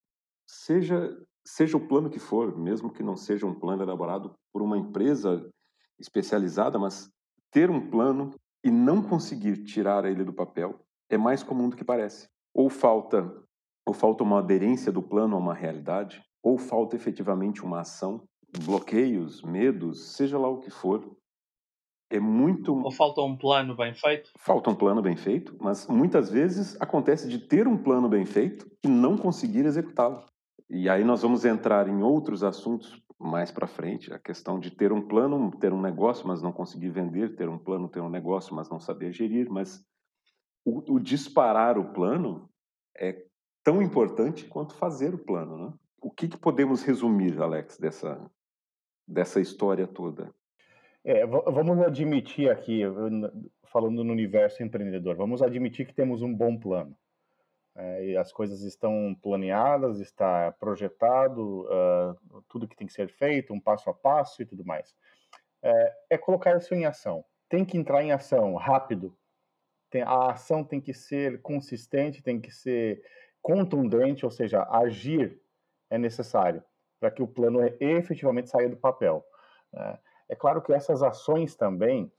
seja 0.53 1.17
seja 1.45 1.77
o 1.77 1.89
plano 1.89 2.09
que 2.09 2.21
for, 2.21 2.57
mesmo 2.57 2.93
que 2.93 3.03
não 3.03 3.17
seja 3.17 3.47
um 3.47 3.55
plano 3.55 3.83
elaborado 3.83 4.33
por 4.53 4.63
uma 4.63 4.79
empresa 4.79 5.51
especializada, 5.99 6.79
mas 6.79 7.11
ter 7.51 7.69
um 7.69 7.91
plano 7.91 8.31
e 8.65 8.71
não 8.71 9.03
conseguir 9.03 9.65
tirar 9.65 10.05
ele 10.05 10.23
do 10.23 10.33
papel 10.33 10.79
é 11.11 11.19
mais 11.19 11.43
comum 11.43 11.69
do 11.69 11.77
que 11.77 11.85
parece. 11.85 12.29
Ou 12.55 12.71
falta 12.71 13.43
ou 13.85 13.93
falta 13.93 14.23
uma 14.23 14.39
aderência 14.39 14.93
do 14.93 15.03
plano 15.03 15.35
a 15.35 15.39
uma 15.39 15.55
realidade, 15.55 16.23
ou 16.41 16.57
falta 16.57 16.95
efetivamente 16.95 17.65
uma 17.65 17.81
ação, 17.81 18.23
bloqueios, 18.65 19.43
medos, 19.43 20.15
seja 20.15 20.39
lá 20.39 20.49
o 20.49 20.61
que 20.61 20.71
for. 20.71 21.17
É 22.09 22.21
muito. 22.21 22.75
Ou 22.75 22.93
falta 22.93 23.23
um 23.23 23.37
plano 23.37 23.75
bem 23.75 23.93
feito? 23.95 24.31
Falta 24.39 24.71
um 24.71 24.75
plano 24.75 25.03
bem 25.03 25.17
feito, 25.17 25.57
mas 25.61 25.87
muitas 25.89 26.31
vezes 26.31 26.81
acontece 26.81 27.29
de 27.29 27.39
ter 27.39 27.67
um 27.67 27.77
plano 27.77 28.09
bem 28.09 28.25
feito 28.25 28.71
e 28.85 28.89
não 28.89 29.17
conseguir 29.17 29.65
executá-lo. 29.65 30.25
E 30.69 30.89
aí 30.89 31.05
nós 31.05 31.23
vamos 31.23 31.45
entrar 31.45 31.89
em 31.89 32.03
outros 32.03 32.43
assuntos 32.43 33.03
mais 33.19 33.51
para 33.51 33.67
frente, 33.67 34.13
a 34.13 34.19
questão 34.19 34.59
de 34.59 34.71
ter 34.71 34.93
um 34.93 35.07
plano, 35.07 35.51
ter 35.59 35.73
um 35.73 35.81
negócio, 35.81 36.27
mas 36.27 36.43
não 36.43 36.51
conseguir 36.51 36.89
vender, 36.89 37.37
ter 37.37 37.49
um 37.49 37.59
plano, 37.59 37.89
ter 37.89 38.01
um 38.01 38.09
negócio, 38.09 38.55
mas 38.55 38.69
não 38.69 38.81
saber 38.81 39.13
gerir, 39.13 39.49
mas 39.49 39.85
o, 40.65 40.95
o 40.95 40.99
disparar 40.99 41.79
o 41.79 41.93
plano 41.93 42.51
é 42.97 43.25
tão 43.63 43.81
importante 43.81 44.47
quanto 44.47 44.75
fazer 44.75 45.15
o 45.15 45.19
plano, 45.19 45.57
né? 45.57 45.75
O 46.01 46.11
que, 46.11 46.27
que 46.27 46.37
podemos 46.37 46.83
resumir, 46.83 47.41
Alex, 47.41 47.79
dessa, 47.79 48.29
dessa 49.07 49.41
história 49.41 49.87
toda? 49.87 50.35
É, 51.05 51.25
vamos 51.27 51.79
admitir 51.81 52.51
aqui, 52.51 52.81
falando 53.65 54.03
no 54.03 54.13
universo 54.13 54.63
empreendedor, 54.63 55.17
vamos 55.17 55.43
admitir 55.43 55.87
que 55.87 55.95
temos 55.95 56.23
um 56.23 56.35
bom 56.35 56.59
plano 56.59 56.97
é, 57.75 58.17
as 58.17 58.33
coisas 58.33 58.63
estão 58.63 59.15
planeadas, 59.23 59.99
está 59.99 60.53
projetado, 60.53 61.63
uh, 61.63 62.43
tudo 62.49 62.69
que 62.69 62.77
tem 62.77 62.87
que 62.87 62.93
ser 62.93 63.09
feito, 63.09 63.53
um 63.53 63.61
passo 63.61 63.89
a 63.89 63.95
passo 63.95 64.43
e 64.43 64.47
tudo 64.47 64.65
mais. 64.65 64.95
É, 65.63 65.95
é, 66.11 66.19
colocar 66.19 66.57
isso 66.57 66.75
em 66.75 66.85
ação. 66.85 67.25
Tem 67.49 67.65
que 67.65 67.79
entrar 67.79 68.03
em 68.03 68.13
ação 68.13 68.55
rápido. 68.55 69.17
Tem, 69.91 70.03
a 70.03 70.33
ação 70.33 70.65
tem 70.65 70.81
que 70.81 70.93
ser 70.93 71.41
consistente, 71.41 72.23
tem 72.23 72.41
que 72.41 72.51
ser 72.51 73.03
contundente, 73.41 74.25
ou 74.25 74.31
seja, 74.31 74.67
agir 74.71 75.41
é 75.91 75.99
necessário 75.99 76.63
para 77.01 77.11
que 77.11 77.23
o 77.23 77.27
plano 77.27 77.61
efetivamente 77.81 78.49
saia 78.49 78.69
do 78.69 78.77
papel. 78.77 79.25
Né? 79.73 79.99
É 80.29 80.37
claro 80.37 80.63
que 80.63 80.73
essas 80.73 81.03
ações 81.03 81.57
também, 81.57 82.13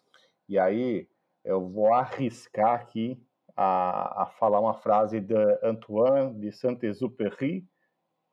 e 0.47 0.59
aí 0.59 1.07
eu 1.43 1.67
vou 1.69 1.93
arriscar 1.93 2.81
aqui 2.81 3.21
a, 3.55 4.23
a 4.23 4.25
falar 4.25 4.59
uma 4.59 4.73
frase 4.73 5.19
de 5.19 5.35
Antoine 5.63 6.39
de 6.39 6.51
Saint-Exupéry, 6.51 7.65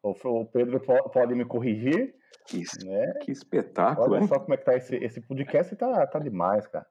O 0.03 0.47
Pedro 0.47 0.81
pode 1.13 1.35
me 1.35 1.45
corrigir. 1.45 2.15
Que, 2.47 2.63
né? 2.85 3.15
que 3.23 3.31
espetáculo, 3.31 4.15
Olha 4.15 4.23
hein? 4.23 4.27
só 4.27 4.39
como 4.39 4.55
é 4.55 4.57
que 4.57 4.65
tá 4.65 4.75
esse, 4.75 4.97
esse 4.97 5.21
podcast, 5.21 5.75
tá, 5.77 6.07
tá 6.07 6.19
demais, 6.19 6.67
cara. 6.67 6.87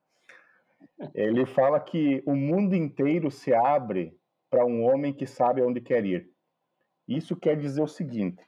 Ele 1.13 1.45
fala 1.45 1.79
que 1.79 2.21
o 2.25 2.35
mundo 2.35 2.75
inteiro 2.75 3.31
se 3.31 3.53
abre 3.53 4.17
para 4.49 4.65
um 4.65 4.83
homem 4.83 5.13
que 5.13 5.25
sabe 5.25 5.61
aonde 5.61 5.81
quer 5.81 6.05
ir. 6.05 6.29
Isso 7.07 7.35
quer 7.35 7.57
dizer 7.57 7.81
o 7.81 7.87
seguinte, 7.87 8.43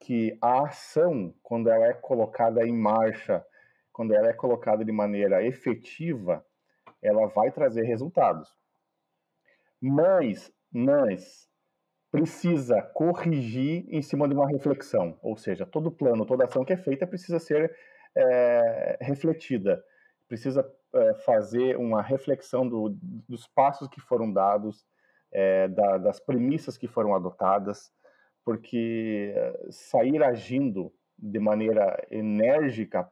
que 0.00 0.36
a 0.40 0.64
ação, 0.64 1.34
quando 1.42 1.68
ela 1.68 1.86
é 1.86 1.92
colocada 1.92 2.66
em 2.66 2.72
marcha, 2.72 3.44
quando 3.92 4.14
ela 4.14 4.28
é 4.28 4.32
colocada 4.32 4.84
de 4.84 4.92
maneira 4.92 5.44
efetiva, 5.44 6.44
ela 7.02 7.26
vai 7.26 7.50
trazer 7.50 7.82
resultados. 7.82 8.48
Mas, 9.86 10.50
mas 10.72 11.46
precisa 12.10 12.80
corrigir 12.94 13.84
em 13.90 14.00
cima 14.00 14.26
de 14.26 14.32
uma 14.34 14.48
reflexão, 14.48 15.18
ou 15.20 15.36
seja, 15.36 15.66
todo 15.66 15.92
plano, 15.92 16.24
toda 16.24 16.44
ação 16.44 16.64
que 16.64 16.72
é 16.72 16.76
feita 16.76 17.06
precisa 17.06 17.38
ser 17.38 17.70
é, 18.16 18.96
refletida, 19.02 19.84
precisa 20.26 20.66
é, 20.94 21.14
fazer 21.26 21.76
uma 21.76 22.00
reflexão 22.00 22.66
do, 22.66 22.96
dos 23.28 23.46
passos 23.46 23.86
que 23.86 24.00
foram 24.00 24.32
dados, 24.32 24.86
é, 25.30 25.68
da, 25.68 25.98
das 25.98 26.18
premissas 26.18 26.78
que 26.78 26.88
foram 26.88 27.14
adotadas, 27.14 27.92
porque 28.42 29.34
sair 29.68 30.22
agindo 30.22 30.94
de 31.18 31.38
maneira 31.38 32.02
enérgica 32.10 33.06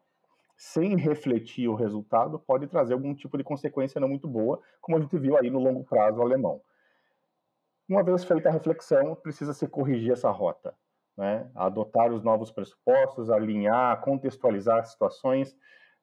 sem 0.63 0.95
refletir 0.95 1.67
o 1.67 1.75
resultado 1.75 2.39
pode 2.39 2.69
trazer 2.69 2.95
algum 2.95 3.13
tipo 3.17 3.37
de 3.37 3.43
consequência 3.43 4.01
não 4.01 4.07
muito 4.07 4.29
boa, 4.29 4.63
como 4.81 4.97
a 4.97 5.01
gente 5.01 5.19
viu 5.19 5.37
aí 5.37 5.51
no 5.51 5.59
longo 5.59 5.83
prazo 5.83 6.23
alemão. 6.23 6.63
Uma 7.89 8.05
vez 8.05 8.23
feita 8.23 8.49
a 8.49 8.53
reflexão, 8.53 9.17
precisa 9.17 9.53
se 9.53 9.67
corrigir 9.67 10.13
essa 10.13 10.31
rota, 10.31 10.73
né? 11.19 11.51
adotar 11.53 12.13
os 12.13 12.23
novos 12.23 12.53
pressupostos, 12.53 13.29
alinhar, 13.29 14.01
contextualizar 14.03 14.79
as 14.79 14.93
situações, 14.93 15.53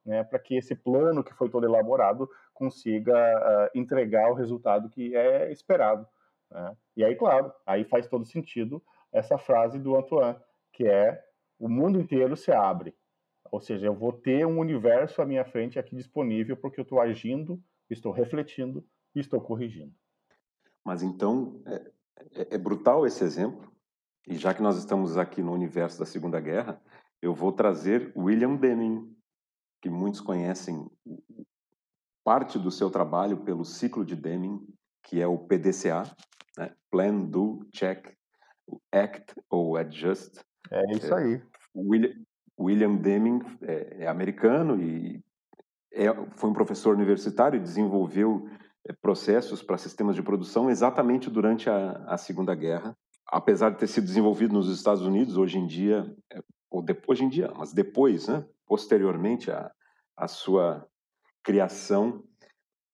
né? 0.06 0.26
para 0.26 0.38
que 0.38 0.58
esse 0.58 0.76
plano 0.76 1.24
que 1.24 1.34
foi 1.34 1.50
todo 1.50 1.66
elaborado 1.66 2.30
consiga 2.54 3.16
uh, 3.16 3.80
entregar 3.80 4.30
o 4.30 4.36
resultado 4.36 4.90
que 4.90 5.16
é 5.16 5.50
esperado. 5.54 6.06
Né? 6.52 6.76
E 6.98 7.06
aí, 7.06 7.16
claro, 7.16 7.54
aí 7.66 7.86
faz 7.86 8.10
todo 8.10 8.26
sentido 8.26 8.84
essa 9.10 9.38
frase 9.38 9.80
do 9.80 9.96
Antoine, 9.96 10.36
que 10.74 10.86
é 10.86 11.24
o 11.58 11.70
mundo 11.70 11.98
inteiro 11.98 12.36
se 12.36 12.52
abre. 12.52 12.94
Ou 13.52 13.60
seja, 13.60 13.88
eu 13.88 13.96
vou 13.96 14.14
ter 14.14 14.46
um 14.46 14.60
universo 14.60 15.22
à 15.22 15.26
minha 15.26 15.46
frente 15.46 15.80
aqui 15.80 15.96
disponível 15.96 16.56
porque 16.56 16.80
eu 16.80 16.84
estou 16.84 17.00
agindo, 17.00 17.62
estou 17.90 18.12
refletindo 18.12 18.86
e 19.16 19.20
estou 19.20 19.42
corrigindo. 19.42 19.94
Mas 20.86 21.04
então, 21.04 21.62
é, 21.66 21.92
é, 22.42 22.56
é, 22.56 22.58
brutal 22.58 23.06
esse 23.06 23.24
exemplo, 23.24 23.72
e 24.28 24.36
já 24.36 24.54
que 24.54 24.62
nós 24.62 24.78
estamos 24.78 25.18
aqui 25.18 25.42
no 25.42 25.52
universo 25.52 26.00
da 26.00 26.06
Segunda 26.06 26.40
Guerra, 26.40 26.82
eu 27.22 27.34
vou 27.34 27.52
trazer 27.52 28.12
William 28.16 28.56
Deming, 28.56 29.16
que 29.82 29.90
muitos 29.90 30.22
conhecem 30.22 30.90
parte 32.24 32.60
do 32.60 32.72
seu 32.72 32.90
trabalho 32.90 33.38
pelo 33.44 33.66
ciclo 33.66 34.06
de 34.06 34.16
Deming, 34.16 34.66
que 35.04 35.22
é 35.22 35.28
o 35.28 35.38
PDCA, 35.38 36.04
né? 36.58 36.76
Plan, 36.92 37.26
Do, 37.26 37.68
Check, 37.74 38.16
Act 38.92 39.34
ou 39.50 39.78
Adjust. 39.78 40.40
É 40.72 40.92
isso 40.92 41.14
aí. 41.14 41.36
É, 41.36 41.42
William, 41.76 42.14
William 42.60 42.96
Deming 42.96 43.40
é, 43.62 44.04
é 44.04 44.08
americano 44.08 44.82
e 44.82 45.24
é, 45.94 46.08
foi 46.36 46.50
um 46.50 46.54
professor 46.54 46.96
universitário 46.96 47.58
e 47.58 47.64
desenvolveu 47.64 48.48
é, 48.88 48.94
processos 48.94 49.64
para 49.64 49.78
sistemas 49.78 50.16
de 50.16 50.22
produção 50.22 50.70
exatamente 50.70 51.30
durante 51.30 51.70
a, 51.70 52.04
a, 52.08 52.18
Segunda 52.18 52.54
Guerra. 52.54 52.96
Apesar 53.28 53.70
de 53.70 53.78
ter 53.78 53.88
sido 53.88 54.06
desenvolvido 54.06 54.54
nos 54.54 54.70
Estados 54.70 55.04
Unidos, 55.04 55.38
hoje 55.38 55.58
em 55.58 55.66
dia, 55.66 56.14
é, 56.32 56.42
ou 56.70 56.82
depois, 56.82 57.18
hoje 57.18 57.26
em 57.26 57.30
dia, 57.30 57.52
mas 57.56 57.74
depois, 57.74 58.28
né, 58.28 58.46
posteriormente 58.66 59.50
à, 59.50 59.72
à 60.16 60.28
sua 60.28 60.86
criação, 61.44 62.24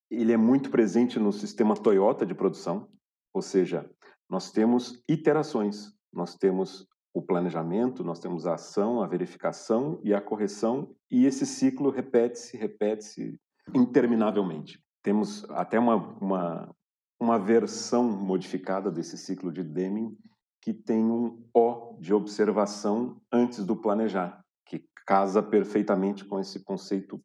ele 0.10 0.32
é 0.32 0.38
muito 0.38 0.70
presente 0.70 1.20
no 1.20 1.34
sistema 1.34 1.76
Toyota 1.76 2.26
de 2.26 2.36
produção, 2.36 2.88
ou 3.34 3.42
seja, 3.42 3.90
nós 4.30 4.52
temos 4.52 5.04
iterações, 5.10 5.92
nós 6.14 6.36
temos 6.36 6.88
o 7.16 7.22
planejamento, 7.22 8.04
nós 8.04 8.20
temos 8.20 8.46
a 8.46 8.56
ação, 8.56 9.02
a 9.02 9.08
verificação 9.08 10.02
e 10.04 10.14
a 10.14 10.20
correção, 10.20 10.94
e 11.10 11.26
esse 11.26 11.46
ciclo 11.46 11.90
repete-se, 11.90 12.58
repete-se 12.58 13.40
interminavelmente. 13.74 14.84
Temos 15.02 15.50
até 15.52 15.80
uma, 15.80 15.96
uma, 15.96 16.76
uma 17.18 17.40
versão 17.40 18.04
modificada 18.04 18.92
desse 18.92 19.18
ciclo 19.18 19.50
de 19.50 19.64
Deming 19.64 20.18
que 20.60 20.74
tem 20.74 21.06
um 21.06 21.48
O 21.54 21.96
de 22.02 22.14
observação 22.14 23.22
antes 23.32 23.64
do 23.64 23.78
planejar, 23.78 24.44
que 24.66 24.86
casa 25.08 25.42
perfeitamente 25.42 26.26
com 26.26 26.38
esse 26.38 26.66
conceito 26.66 27.24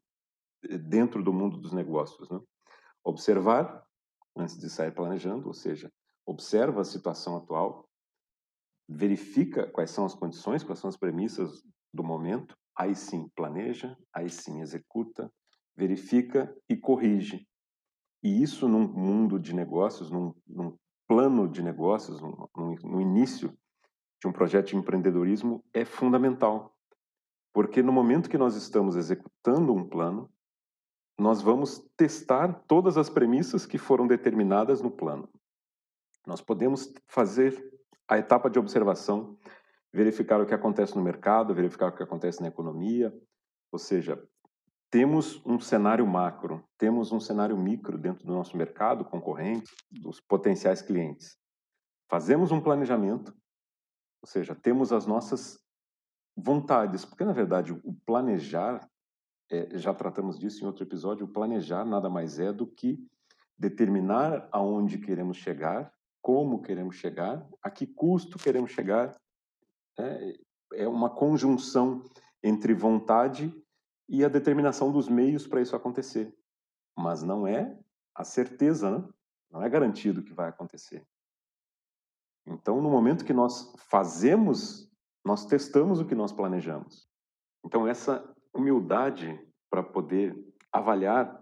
eh, 0.69 0.79
dentro 0.79 1.21
do 1.21 1.33
mundo 1.33 1.57
dos 1.57 1.73
negócios. 1.73 2.31
Né? 2.31 2.39
Observar 3.03 3.83
antes 4.37 4.57
de 4.57 4.71
sair 4.71 4.93
planejando, 4.93 5.49
ou 5.49 5.55
seja, 5.55 5.91
observa 6.25 6.83
a 6.83 6.85
situação 6.85 7.37
atual, 7.37 7.90
verifica 8.91 9.69
quais 9.69 9.91
são 9.91 10.05
as 10.05 10.15
condições, 10.15 10.65
quais 10.65 10.81
são 10.81 10.89
as 10.89 10.97
premissas 10.97 11.63
do 11.95 12.03
momento, 12.03 12.57
aí 12.77 12.95
sim 12.95 13.31
planeja, 13.37 13.97
aí 14.13 14.29
sim 14.29 14.61
executa, 14.61 15.33
verifica 15.77 16.53
e 16.69 16.77
corrige. 16.77 17.47
E 18.21 18.43
isso 18.43 18.69
num 18.69 18.89
mundo 18.89 19.39
de 19.39 19.55
negócios, 19.55 20.11
num, 20.11 20.35
num 20.47 20.77
plano 21.07 21.49
de 21.49 21.63
negócios, 21.63 22.21
no, 22.21 22.51
no 22.57 23.01
início 23.01 23.57
de 24.21 24.27
um 24.27 24.33
projeto 24.33 24.69
de 24.69 24.77
empreendedorismo, 24.77 25.65
é 25.73 25.85
fundamental. 25.85 26.77
Porque 27.53 27.83
no 27.83 27.93
momento 27.93 28.29
que 28.29 28.39
nós 28.39 28.57
estamos 28.57 28.97
executando 28.97 29.73
um 29.73 29.89
plano, 29.89 30.29
nós 31.19 31.41
vamos 31.41 31.79
testar 31.97 32.65
todas 32.67 32.97
as 32.97 33.09
premissas 33.09 33.67
que 33.67 33.79
foram 33.79 34.07
determinadas 34.07 34.83
no 34.83 34.91
plano. 34.91 35.29
Nós 36.27 36.41
podemos 36.41 36.93
fazer 37.07 37.80
a 38.11 38.19
etapa 38.19 38.51
de 38.51 38.59
observação, 38.59 39.39
verificar 39.93 40.41
o 40.41 40.47
que 40.47 40.53
acontece 40.53 40.97
no 40.97 41.03
mercado, 41.03 41.55
verificar 41.55 41.87
o 41.87 41.97
que 41.97 42.03
acontece 42.03 42.43
na 42.43 42.49
economia, 42.49 43.17
ou 43.71 43.79
seja, 43.79 44.21
temos 44.91 45.41
um 45.47 45.61
cenário 45.61 46.05
macro, 46.05 46.69
temos 46.77 47.13
um 47.13 47.21
cenário 47.21 47.57
micro 47.57 47.97
dentro 47.97 48.27
do 48.27 48.33
nosso 48.33 48.57
mercado, 48.57 49.05
concorrente, 49.05 49.73
dos 49.89 50.21
potenciais 50.21 50.83
clientes. 50.83 51.39
Fazemos 52.09 52.51
um 52.51 52.61
planejamento, 52.61 53.33
ou 54.21 54.29
seja, 54.29 54.57
temos 54.57 54.93
as 54.93 55.07
nossas 55.07 55.61
vontades, 56.37 57.05
porque 57.05 57.25
na 57.25 57.33
verdade 57.33 57.73
o 57.73 57.95
planejar, 58.05 58.91
é, 59.49 59.79
já 59.79 59.95
tratamos 59.95 60.37
disso 60.37 60.65
em 60.65 60.67
outro 60.67 60.83
episódio, 60.83 61.27
o 61.27 61.33
planejar 61.33 61.85
nada 61.85 62.11
mais 62.11 62.41
é 62.41 62.53
do 62.53 62.67
que 62.67 62.99
determinar 63.57 64.49
aonde 64.51 64.99
queremos 64.99 65.37
chegar, 65.37 65.93
como 66.21 66.63
queremos 66.63 66.97
chegar, 66.97 67.47
a 67.63 67.71
que 67.71 67.87
custo 67.87 68.39
queremos 68.39 68.71
chegar. 68.71 69.17
É, 69.99 70.39
é 70.75 70.89
uma 70.89 71.11
conjunção 71.11 72.05
entre 72.43 72.75
vontade 72.75 73.53
e 74.09 74.25
a 74.25 74.29
determinação 74.29 74.91
dos 74.91 75.09
meios 75.09 75.47
para 75.47 75.61
isso 75.61 75.77
acontecer. 75.77 76.35
Mas 76.97 77.23
não 77.23 77.47
é 77.47 77.79
a 78.15 78.25
certeza, 78.25 78.91
né? 78.91 79.09
não 79.51 79.63
é 79.63 79.69
garantido 79.69 80.23
que 80.23 80.33
vai 80.33 80.49
acontecer. 80.49 81.07
Então, 82.47 82.81
no 82.81 82.91
momento 82.91 83.25
que 83.25 83.33
nós 83.33 83.73
fazemos, 83.77 84.91
nós 85.25 85.47
testamos 85.47 86.01
o 86.01 86.07
que 86.07 86.15
nós 86.15 86.33
planejamos. 86.33 87.09
Então, 87.65 87.87
essa 87.87 88.35
humildade 88.53 89.39
para 89.71 89.83
poder 89.83 90.37
avaliar 90.73 91.41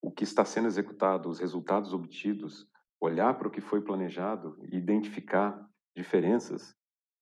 o 0.00 0.10
que 0.10 0.24
está 0.24 0.44
sendo 0.44 0.68
executado, 0.68 1.28
os 1.28 1.40
resultados 1.40 1.92
obtidos, 1.92 2.68
olhar 3.00 3.34
para 3.34 3.48
o 3.48 3.50
que 3.50 3.60
foi 3.60 3.80
planejado 3.80 4.58
e 4.62 4.76
identificar 4.76 5.64
diferenças 5.94 6.76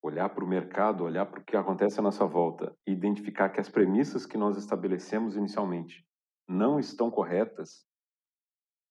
olhar 0.05 0.29
para 0.29 0.43
o 0.43 0.47
mercado, 0.47 1.03
olhar 1.03 1.25
para 1.25 1.39
o 1.39 1.43
que 1.43 1.57
acontece 1.57 1.99
à 1.99 2.03
nossa 2.03 2.25
volta 2.25 2.75
e 2.85 2.91
identificar 2.91 3.49
que 3.49 3.59
as 3.59 3.69
premissas 3.69 4.25
que 4.25 4.37
nós 4.37 4.55
estabelecemos 4.55 5.35
inicialmente 5.35 6.05
não 6.47 6.79
estão 6.79 7.09
corretas, 7.09 7.83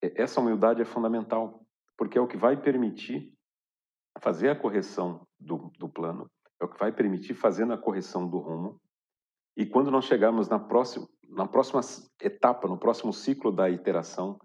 essa 0.02 0.40
humildade 0.40 0.82
é 0.82 0.84
fundamental, 0.84 1.64
porque 1.96 2.18
é 2.18 2.20
o 2.20 2.26
que 2.26 2.36
vai 2.36 2.60
permitir 2.60 3.32
fazer 4.18 4.48
a 4.48 4.56
correção 4.56 5.26
do, 5.38 5.70
do 5.78 5.88
plano, 5.88 6.28
é 6.60 6.64
o 6.64 6.68
que 6.68 6.78
vai 6.78 6.90
permitir 6.90 7.34
fazer 7.34 7.70
a 7.70 7.78
correção 7.78 8.28
do 8.28 8.38
rumo. 8.38 8.80
E 9.56 9.64
quando 9.64 9.92
nós 9.92 10.06
chegarmos 10.06 10.48
na 10.48 10.58
próxima, 10.58 11.08
na 11.28 11.46
próxima 11.46 11.80
etapa, 12.20 12.66
no 12.66 12.76
próximo 12.76 13.12
ciclo 13.12 13.52
da 13.52 13.70
iteração, 13.70 14.36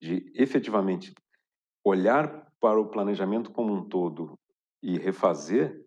de 0.00 0.32
efetivamente 0.34 1.14
olhar 1.84 2.50
para 2.60 2.80
o 2.80 2.88
planejamento 2.88 3.50
como 3.50 3.74
um 3.74 3.88
todo 3.88 4.38
e 4.82 4.98
refazer, 4.98 5.84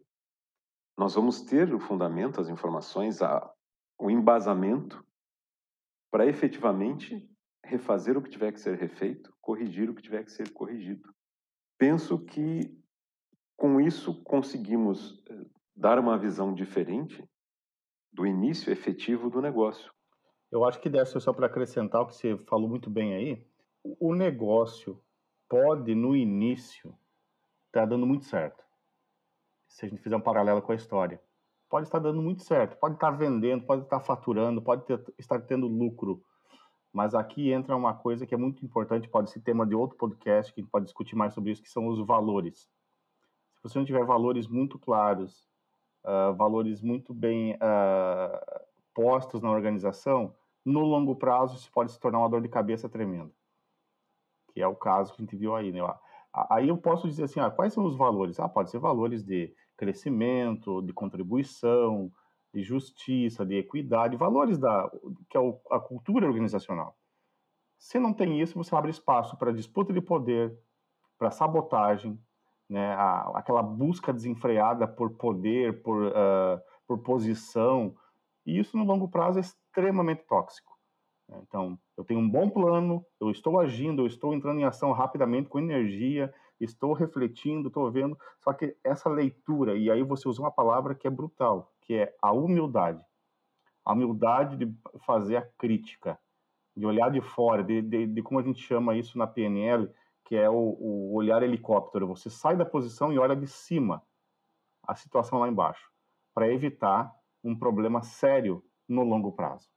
nós 0.98 1.16
vamos 1.16 1.42
ter 1.42 1.74
o 1.74 1.80
fundamento, 1.80 2.40
as 2.40 2.50
informações, 2.50 3.22
a, 3.22 3.52
o 4.00 4.10
embasamento 4.10 5.04
para 6.12 6.26
efetivamente 6.26 7.30
refazer 7.64 8.18
o 8.18 8.22
que 8.22 8.30
tiver 8.30 8.52
que 8.52 8.62
ser 8.62 8.78
refeito, 8.78 9.36
corrigir 9.42 9.90
o 9.90 9.96
que 9.96 10.02
tiver 10.02 10.24
que 10.24 10.32
ser 10.32 10.52
corrigido. 10.54 11.14
Penso 11.78 12.18
que 12.20 12.78
com 13.58 13.82
isso, 13.82 14.24
conseguimos 14.24 15.24
eh, 15.28 15.46
dar 15.76 15.98
uma 15.98 16.18
visão 16.18 16.54
diferente 16.54 17.28
do 18.14 18.26
início 18.26 18.72
efetivo 18.72 19.32
do 19.32 19.42
negócio. 19.42 19.92
Eu 20.52 20.64
acho 20.64 20.80
que 20.80 20.90
ser 20.90 21.20
só 21.20 21.34
para 21.34 21.48
acrescentar 21.48 22.02
o 22.02 22.06
que 22.06 22.16
você 22.16 22.38
falou 22.46 22.70
muito 22.70 22.90
bem 22.90 23.16
aí. 23.16 23.48
O 24.00 24.14
negócio 24.14 25.04
pode, 25.50 25.94
no 25.96 26.16
início, 26.16 26.90
estar 27.68 27.82
tá 27.82 27.86
dando 27.86 28.06
muito 28.06 28.26
certo. 28.26 28.64
Se 29.68 29.86
a 29.86 29.90
gente 29.90 30.02
fizer 30.02 30.16
um 30.16 30.22
paralelo 30.22 30.62
com 30.62 30.72
a 30.72 30.76
história. 30.76 31.22
Pode 31.70 31.88
estar 31.88 32.00
dando 32.00 32.22
muito 32.22 32.44
certo, 32.44 32.78
pode 32.78 32.96
estar 32.96 33.12
vendendo, 33.12 33.66
pode 33.66 33.84
estar 33.84 34.00
faturando, 34.00 34.62
pode 34.62 34.86
ter, 34.86 35.04
estar 35.18 35.42
tendo 35.42 35.68
lucro. 35.68 36.24
Mas 36.94 37.14
aqui 37.14 37.52
entra 37.52 37.76
uma 37.76 37.94
coisa 37.94 38.26
que 38.26 38.34
é 38.34 38.38
muito 38.38 38.66
importante, 38.66 39.10
pode 39.10 39.30
ser 39.30 39.42
tema 39.42 39.68
de 39.68 39.76
outro 39.76 39.98
podcast, 39.98 40.54
que 40.54 40.62
a 40.62 40.64
gente 40.64 40.72
pode 40.72 40.86
discutir 40.86 41.16
mais 41.16 41.34
sobre 41.34 41.52
isso, 41.52 41.62
que 41.62 41.70
são 41.70 41.88
os 41.88 42.00
valores. 42.06 42.70
Se 43.58 43.64
você 43.64 43.78
não 43.78 43.86
tiver 43.86 44.06
valores 44.06 44.48
muito 44.48 44.80
claros, 44.80 45.46
uh, 46.06 46.34
valores 46.36 46.82
muito 46.82 47.14
bem 47.14 47.56
uh, 47.56 48.66
postos 48.94 49.42
na 49.42 49.52
organização, 49.52 50.34
no 50.64 50.80
longo 50.80 51.16
prazo 51.16 51.56
isso 51.56 51.72
pode 51.72 51.92
se 51.92 52.00
tornar 52.00 52.20
uma 52.20 52.30
dor 52.30 52.42
de 52.42 52.50
cabeça 52.50 52.88
tremenda. 52.88 53.32
Que 54.58 54.64
é 54.64 54.68
o 54.68 54.76
caso 54.76 55.14
que 55.14 55.22
a 55.22 55.24
gente 55.24 55.36
viu 55.36 55.56
aí, 55.56 55.72
né? 55.72 55.82
Aí 56.50 56.70
eu 56.70 56.78
posso 56.80 57.08
dizer 57.08 57.26
assim, 57.26 57.40
ah, 57.40 57.52
quais 57.52 57.74
são 57.74 57.86
os 57.86 57.96
valores? 57.96 58.40
Ah, 58.40 58.50
pode 58.50 58.72
ser 58.72 58.80
valores 58.80 59.24
de 59.24 59.54
crescimento, 59.78 60.82
de 60.82 60.92
contribuição, 60.94 62.12
de 62.52 62.64
justiça, 62.64 63.46
de 63.46 63.56
equidade, 63.56 64.18
valores 64.18 64.58
da 64.58 64.90
que 65.30 65.38
é 65.38 65.60
a 65.70 65.80
cultura 65.80 66.26
organizacional. 66.26 66.98
Se 67.78 68.00
não 68.00 68.12
tem 68.12 68.42
isso, 68.42 68.58
você 68.58 68.76
abre 68.76 68.90
espaço 68.90 69.38
para 69.38 69.54
disputa 69.54 69.94
de 69.94 70.02
poder, 70.02 70.58
para 71.20 71.30
sabotagem, 71.30 72.20
né, 72.68 72.96
a, 72.96 73.34
aquela 73.36 73.62
busca 73.62 74.12
desenfreada 74.12 74.88
por 74.88 75.12
poder, 75.18 75.84
por, 75.84 76.02
uh, 76.02 76.60
por 76.88 76.98
posição, 77.04 77.96
e 78.44 78.58
isso 78.58 78.76
no 78.76 78.86
longo 78.86 79.08
prazo 79.08 79.38
é 79.38 79.42
extremamente 79.42 80.24
tóxico. 80.28 80.77
Então, 81.30 81.78
eu 81.98 82.04
tenho 82.04 82.20
um 82.20 82.30
bom 82.30 82.50
plano, 82.50 83.06
eu 83.20 83.30
estou 83.30 83.60
agindo, 83.60 84.02
eu 84.02 84.08
estou 84.08 84.34
entrando 84.34 84.60
em 84.60 84.64
ação 84.64 84.92
rapidamente 84.92 85.50
com 85.50 85.60
energia, 85.60 86.34
estou 86.60 86.94
refletindo, 86.94 87.68
estou 87.68 87.92
vendo. 87.92 88.18
Só 88.40 88.54
que 88.54 88.76
essa 88.84 89.10
leitura, 89.10 89.78
e 89.78 89.92
aí 89.92 90.04
você 90.04 90.28
usa 90.28 90.42
uma 90.42 90.52
palavra 90.52 90.96
que 90.96 91.08
é 91.08 91.10
brutal, 91.10 91.74
que 91.82 91.96
é 91.96 92.16
a 92.22 92.32
humildade. 92.32 93.04
A 93.84 93.94
humildade 93.94 94.58
de 94.58 94.74
fazer 95.06 95.38
a 95.38 95.42
crítica, 95.42 96.20
de 96.76 96.86
olhar 96.86 97.10
de 97.12 97.22
fora, 97.22 97.64
de, 97.64 97.82
de, 97.82 98.08
de 98.08 98.22
como 98.22 98.40
a 98.40 98.44
gente 98.44 98.62
chama 98.62 98.96
isso 98.96 99.18
na 99.18 99.28
PNL, 99.28 99.90
que 100.24 100.36
é 100.36 100.50
o, 100.50 100.78
o 100.80 101.14
olhar 101.14 101.44
helicóptero. 101.44 102.08
Você 102.08 102.30
sai 102.30 102.56
da 102.56 102.66
posição 102.66 103.12
e 103.12 103.18
olha 103.18 103.36
de 103.36 103.48
cima 103.48 104.04
a 104.84 104.96
situação 104.96 105.40
lá 105.40 105.48
embaixo, 105.50 105.90
para 106.34 106.52
evitar 106.52 107.14
um 107.44 107.58
problema 107.58 108.02
sério 108.02 108.64
no 108.88 109.04
longo 109.04 109.32
prazo. 109.32 109.70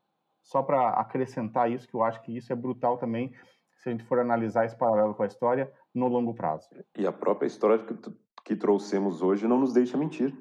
Só 0.43 0.63
para 0.63 0.91
acrescentar 0.91 1.71
isso, 1.71 1.89
que 1.89 1.95
eu 1.95 2.03
acho 2.03 2.23
que 2.23 2.37
isso 2.37 2.53
é 2.53 2.57
brutal 2.57 2.99
também, 2.99 3.33
se 3.79 3.89
a 3.89 3.93
gente 3.93 4.05
for 4.05 4.19
analisar 4.19 4.65
esse 4.65 4.77
paralelo 4.77 5.15
com 5.15 5.23
a 5.23 5.27
história, 5.27 5.73
no 5.95 6.07
longo 6.07 6.35
prazo. 6.35 6.69
E 6.97 7.07
a 7.07 7.13
própria 7.13 7.47
história 7.47 7.79
que, 7.79 7.95
que 8.45 8.57
trouxemos 8.57 9.23
hoje 9.23 9.49
não 9.49 9.59
nos 9.59 9.73
deixa 9.73 9.97
mentir. 9.97 10.37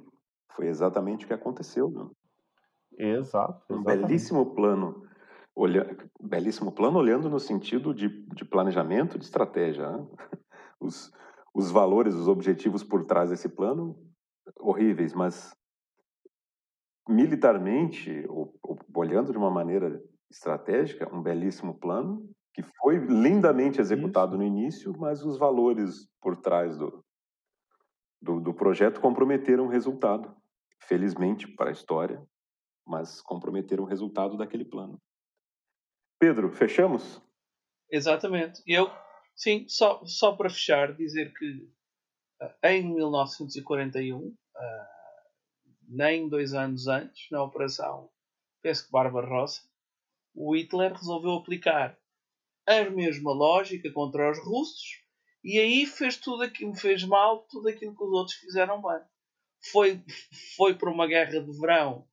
Foi 0.51 0.67
exatamente 0.67 1.25
o 1.25 1.27
que 1.27 1.33
aconteceu. 1.33 1.89
Né? 1.89 2.09
Exato. 2.97 3.61
Um 3.69 3.83
belíssimo 3.83 4.53
plano. 4.53 5.07
Olha, 5.55 5.97
belíssimo 6.19 6.71
plano 6.71 6.99
olhando 6.99 7.29
no 7.29 7.39
sentido 7.39 7.93
de, 7.93 8.09
de 8.33 8.45
planejamento, 8.45 9.17
de 9.17 9.25
estratégia. 9.25 9.89
Né? 9.89 10.07
Os, 10.81 11.11
os 11.53 11.69
valores, 11.71 12.15
os 12.15 12.29
objetivos 12.29 12.85
por 12.85 13.03
trás 13.03 13.31
desse 13.31 13.49
plano, 13.49 13.97
horríveis, 14.57 15.13
mas 15.13 15.53
militarmente, 17.09 18.25
olhando 18.93 19.31
de 19.31 19.37
uma 19.37 19.49
maneira 19.49 20.01
estratégica, 20.29 21.13
um 21.13 21.21
belíssimo 21.21 21.77
plano 21.77 22.29
que 22.53 22.63
foi 22.81 22.97
lindamente 22.97 23.81
executado 23.81 24.33
Isso. 24.33 24.37
no 24.37 24.43
início, 24.43 24.93
mas 24.97 25.23
os 25.23 25.37
valores 25.37 26.07
por 26.21 26.37
trás 26.37 26.77
do, 26.77 27.03
do, 28.21 28.39
do 28.39 28.53
projeto 28.53 29.01
comprometeram 29.01 29.65
o 29.65 29.69
resultado. 29.69 30.35
Felizmente 30.83 31.47
para 31.47 31.69
a 31.69 31.73
história, 31.73 32.23
mas 32.87 33.21
comprometeram 33.21 33.83
o 33.83 33.87
resultado 33.87 34.37
daquele 34.37 34.65
plano. 34.65 34.97
Pedro, 36.19 36.51
fechamos? 36.51 37.21
Exatamente. 37.91 38.61
Eu, 38.65 38.89
sim, 39.35 39.65
só, 39.67 40.01
só 40.05 40.35
para 40.35 40.49
fechar, 40.49 40.95
dizer 40.95 41.33
que 41.33 41.69
eh, 42.41 42.75
em 42.75 42.93
1941 42.93 44.35
nem 45.89 46.29
dois 46.29 46.53
anos 46.53 46.87
antes, 46.87 47.29
na 47.31 47.43
Operação 47.43 48.09
penso 48.61 48.85
que 48.85 48.95
o 50.35 50.55
Hitler 50.55 50.93
resolveu 50.93 51.33
aplicar 51.33 51.97
a 52.67 52.89
mesma 52.89 53.33
lógica 53.33 53.91
contra 53.91 54.31
os 54.31 54.39
russos 54.39 55.01
e 55.43 55.57
aí 55.57 55.85
fez 55.85 56.17
tudo 56.17 56.43
aquilo, 56.43 56.75
fez 56.75 57.03
mal 57.03 57.47
tudo 57.49 57.69
aquilo 57.69 57.95
que 57.95 58.03
os 58.03 58.11
outros 58.11 58.37
fizeram 58.37 58.81
bem. 58.81 59.01
Foi, 59.71 60.03
foi 60.55 60.75
para 60.75 60.91
uma 60.91 61.07
guerra 61.07 61.41
de 61.41 61.59
verão 61.59 62.07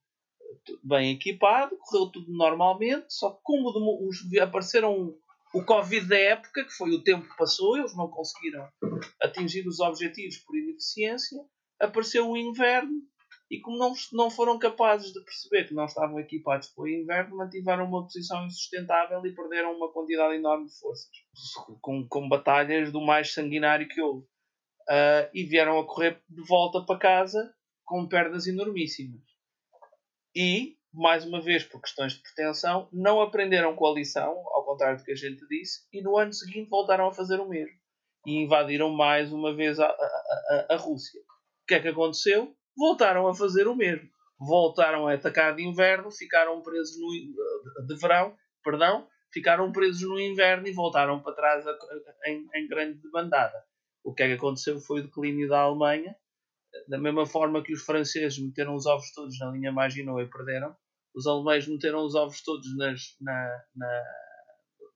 bem 0.82 1.12
equipado, 1.12 1.76
correu 1.78 2.10
tudo 2.10 2.32
normalmente, 2.32 3.06
só 3.08 3.32
que 3.32 3.40
como 3.42 4.08
os, 4.08 4.18
apareceram 4.40 5.14
o 5.52 5.64
Covid 5.64 6.08
da 6.08 6.18
época, 6.18 6.64
que 6.64 6.72
foi 6.72 6.90
o 6.90 7.02
tempo 7.02 7.28
que 7.28 7.36
passou, 7.36 7.76
eles 7.76 7.96
não 7.96 8.08
conseguiram 8.08 8.68
atingir 9.22 9.66
os 9.66 9.80
objetivos 9.80 10.38
por 10.38 10.56
ineficiência, 10.56 11.38
apareceu 11.80 12.28
o 12.28 12.36
inverno 12.36 13.02
e 13.50 13.61
como 13.61 13.78
não, 13.78 13.94
não 14.12 14.28
foram 14.28 14.59
capazes 14.59 15.12
de 15.12 15.22
perceber 15.22 15.68
que 15.68 15.74
não 15.74 15.85
estavam 15.85 16.18
equipados 16.18 16.68
para 16.68 16.82
o 16.82 16.88
inverno, 16.88 17.37
mantiveram 17.37 17.85
uma 17.85 18.02
posição 18.02 18.44
insustentável 18.44 19.24
e 19.24 19.35
perderam 19.35 19.76
uma 19.76 19.92
quantidade 19.92 20.35
enorme 20.35 20.66
de 20.66 20.78
forças, 20.78 21.09
com, 21.80 22.06
com 22.09 22.28
batalhas 22.28 22.90
do 22.90 23.00
mais 23.00 23.32
sanguinário 23.32 23.88
que 23.88 24.00
houve. 24.00 24.26
Uh, 24.88 25.26
e 25.35 25.44
vieram 25.44 25.78
a 25.78 25.87
correr 25.87 26.22
de 26.28 26.42
volta 26.46 26.80
para 26.85 26.98
casa 26.98 27.52
com 27.85 28.06
perdas 28.06 28.46
enormíssimas. 28.46 29.20
E, 30.35 30.76
mais 30.92 31.24
uma 31.24 31.40
vez, 31.40 31.64
por 31.64 31.80
questões 31.80 32.14
de 32.14 32.22
pretensão, 32.22 32.88
não 32.92 33.20
aprenderam 33.20 33.74
com 33.74 33.87
a 33.87 33.94
lição, 33.94 34.30
ao 34.52 34.64
contrário 34.64 34.98
do 34.98 35.04
que 35.04 35.12
a 35.12 35.16
gente 35.16 35.44
disse, 35.48 35.87
e 35.92 36.02
no 36.02 36.16
ano 36.16 36.32
seguinte 36.32 36.68
voltaram 36.68 37.09
a 37.09 37.12
fazer 37.12 37.40
o 37.40 37.48
mesmo. 37.48 37.76
E 38.26 38.42
invadiram 38.42 38.90
mais 38.90 39.32
uma 39.32 39.54
vez 39.54 39.78
a, 39.80 39.87
a, 39.87 40.66
a, 40.70 40.74
a 40.74 40.76
Rússia. 40.76 41.20
O 41.20 41.66
que 41.66 41.74
é 41.74 41.80
que 41.80 41.88
aconteceu? 41.88 42.56
Voltaram 42.76 43.26
a 43.26 43.34
fazer 43.34 43.66
o 43.66 43.74
mesmo. 43.74 44.08
Voltaram 44.38 45.06
a 45.06 45.14
atacar 45.14 45.54
de 45.56 45.64
inverno, 45.64 46.10
ficaram 46.10 46.62
presos 46.62 47.00
no, 47.00 47.86
de 47.86 48.00
verão, 48.00 48.36
perdão, 48.62 49.08
ficaram 49.32 49.72
presos 49.72 50.02
no 50.02 50.20
inverno 50.20 50.66
e 50.66 50.72
voltaram 50.72 51.22
para 51.22 51.34
trás 51.34 51.66
a, 51.66 51.70
a, 51.70 52.30
em, 52.30 52.46
em 52.54 52.68
grande 52.68 53.00
debandada. 53.00 53.64
O 54.04 54.14
que 54.14 54.22
é 54.22 54.28
que 54.28 54.34
aconteceu 54.34 54.78
foi 54.78 55.00
o 55.00 55.04
declínio 55.04 55.48
da 55.48 55.60
Alemanha. 55.60 56.14
Da 56.88 56.98
mesma 56.98 57.24
forma 57.24 57.62
que 57.62 57.72
os 57.72 57.82
franceses 57.82 58.38
meteram 58.38 58.74
os 58.74 58.84
ovos 58.84 59.10
todos 59.12 59.38
na 59.38 59.50
linha 59.50 59.72
Maginot 59.72 60.22
e 60.22 60.30
perderam, 60.30 60.76
os 61.14 61.26
alemães 61.26 61.66
meteram 61.66 62.04
os 62.04 62.14
ovos 62.14 62.42
todos 62.42 62.76
nas, 62.76 63.16
na, 63.20 63.64
na, 63.74 64.04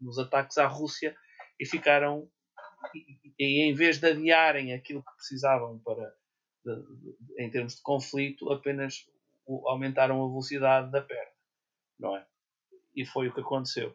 nos 0.01 0.19
ataques 0.19 0.59
à 0.59 0.67
Rússia 0.67 1.17
e 1.59 1.67
ficaram 1.67 2.29
e, 2.95 3.19
e, 3.39 3.63
em 3.63 3.75
vez 3.75 3.99
de 3.99 4.07
adiarem 4.07 4.75
aquilo 4.75 5.03
que 5.03 5.17
precisavam 5.17 5.81
para 5.83 6.13
em 7.39 7.51
termos 7.51 7.77
de 7.77 7.83
conflito, 7.83 8.51
apenas 8.51 9.07
aumentaram 9.67 10.23
a 10.23 10.29
velocidade 10.29 10.91
da 10.91 11.01
perda, 11.01 11.33
não 11.99 12.17
é? 12.17 12.27
E 12.95 13.05
foi 13.05 13.29
o 13.29 13.35
que 13.35 13.41
aconteceu. 13.41 13.91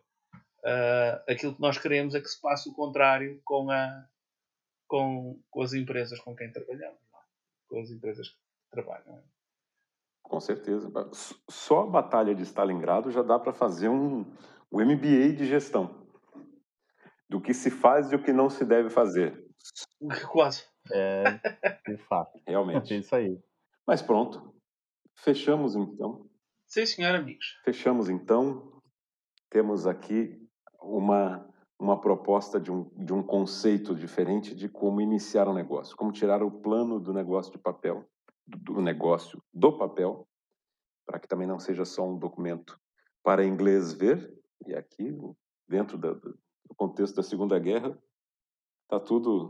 Uh, 0.66 1.22
aquilo 1.30 1.54
que 1.54 1.62
nós 1.62 1.78
queremos 1.78 2.16
é 2.16 2.22
que 2.22 2.28
se 2.28 2.42
passe 2.42 2.68
o 2.70 2.74
contrário 2.74 3.40
com, 3.44 3.70
a, 3.70 4.08
com, 4.88 5.40
com 5.50 5.62
as 5.62 5.74
empresas 5.74 6.20
com 6.20 6.36
quem 6.36 6.52
trabalhamos, 6.52 6.98
é? 6.98 7.18
com 7.68 7.80
as 7.80 7.92
empresas 7.92 8.30
que 8.30 8.38
trabalham. 8.72 9.24
Com 10.24 10.40
certeza. 10.40 10.92
Só 11.50 11.84
a 11.84 11.88
batalha 11.88 12.34
de 12.34 12.42
Stalingrado 12.42 13.12
já 13.12 13.22
dá 13.22 13.38
para 13.38 13.54
fazer 13.54 13.90
um, 13.90 14.22
um 14.72 14.84
MBA 14.84 15.34
de 15.34 15.46
gestão 15.46 16.04
do 17.30 17.40
que 17.40 17.54
se 17.54 17.70
faz 17.70 18.12
e 18.12 18.16
o 18.16 18.24
que 18.24 18.34
não 18.34 18.50
se 18.50 18.66
deve 18.66 18.90
fazer. 18.90 19.45
Quase. 20.32 20.64
É, 20.92 21.24
de 21.88 21.98
fato. 21.98 22.40
Realmente. 22.48 22.94
É 22.94 22.98
isso 22.98 23.16
aí. 23.16 23.40
Mas 23.88 24.02
pronto. 24.02 24.54
Fechamos 25.18 25.76
então. 25.76 26.30
Sim, 26.68 26.86
senhor, 26.86 27.16
amigos. 27.16 27.58
Fechamos 27.64 28.10
então. 28.10 28.82
Temos 29.50 29.88
aqui 29.88 30.38
uma, 30.82 31.48
uma 31.80 32.00
proposta 32.00 32.60
de 32.60 32.72
um, 32.72 32.90
de 32.96 33.14
um 33.14 33.24
conceito 33.24 33.96
diferente 33.96 34.54
de 34.54 34.68
como 34.68 35.02
iniciar 35.02 35.48
um 35.48 35.54
negócio, 35.54 35.96
como 35.96 36.12
tirar 36.12 36.44
o 36.44 36.52
plano 36.52 37.00
do 37.00 37.14
negócio 37.14 37.52
de 37.52 37.58
papel, 37.58 38.06
do, 38.46 38.58
do 38.58 38.82
negócio 38.82 39.42
do 39.54 39.78
papel, 39.78 40.28
para 41.06 41.20
que 41.20 41.28
também 41.28 41.48
não 41.48 41.60
seja 41.60 41.86
só 41.86 42.06
um 42.08 42.18
documento 42.18 42.80
para 43.24 43.46
inglês 43.46 43.94
ver. 43.94 44.34
E 44.68 44.76
aqui, 44.76 45.16
dentro 45.68 45.98
da, 45.98 46.14
do 46.14 46.76
contexto 46.76 47.16
da 47.16 47.24
Segunda 47.24 47.58
Guerra, 47.60 47.98
está 48.86 49.00
tudo 49.00 49.48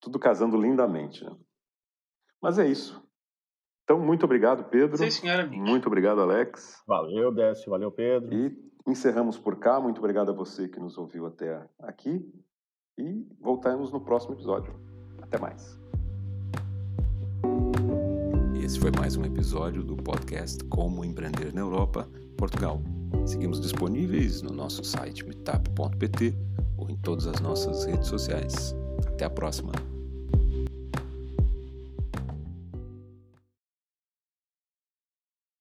tudo 0.00 0.18
casando 0.18 0.60
lindamente. 0.60 1.24
Né? 1.24 1.34
Mas 2.42 2.58
é 2.58 2.66
isso. 2.66 3.00
Então, 3.84 3.98
muito 3.98 4.24
obrigado, 4.24 4.64
Pedro. 4.64 4.96
Sim, 4.96 5.10
senhor, 5.10 5.40
amigos. 5.40 5.68
Muito 5.68 5.86
obrigado, 5.86 6.20
Alex. 6.20 6.82
Valeu, 6.86 7.32
Décio. 7.32 7.70
Valeu, 7.70 7.90
Pedro. 7.90 8.32
E 8.34 8.56
encerramos 8.86 9.38
por 9.38 9.58
cá. 9.58 9.80
Muito 9.80 9.98
obrigado 9.98 10.30
a 10.30 10.34
você 10.34 10.68
que 10.68 10.78
nos 10.78 10.98
ouviu 10.98 11.26
até 11.26 11.68
aqui. 11.80 12.20
E 12.98 13.26
voltamos 13.40 13.90
no 13.92 14.00
próximo 14.00 14.34
episódio. 14.34 14.74
Até 15.20 15.38
mais. 15.38 15.80
Esse 18.62 18.78
foi 18.78 18.90
mais 18.96 19.16
um 19.16 19.24
episódio 19.24 19.82
do 19.82 19.96
podcast 19.96 20.64
Como 20.64 21.04
Empreender 21.04 21.52
na 21.52 21.60
Europa, 21.60 22.08
Portugal. 22.36 22.80
Seguimos 23.26 23.60
disponíveis 23.60 24.40
no 24.42 24.52
nosso 24.52 24.84
site 24.84 25.24
meetup.pt 25.24 26.34
ou 26.82 26.90
em 26.90 26.96
todas 26.96 27.26
as 27.26 27.40
nossas 27.40 27.84
redes 27.84 28.08
sociais. 28.08 28.74
Até 29.06 29.24
a 29.24 29.30
próxima! 29.30 29.72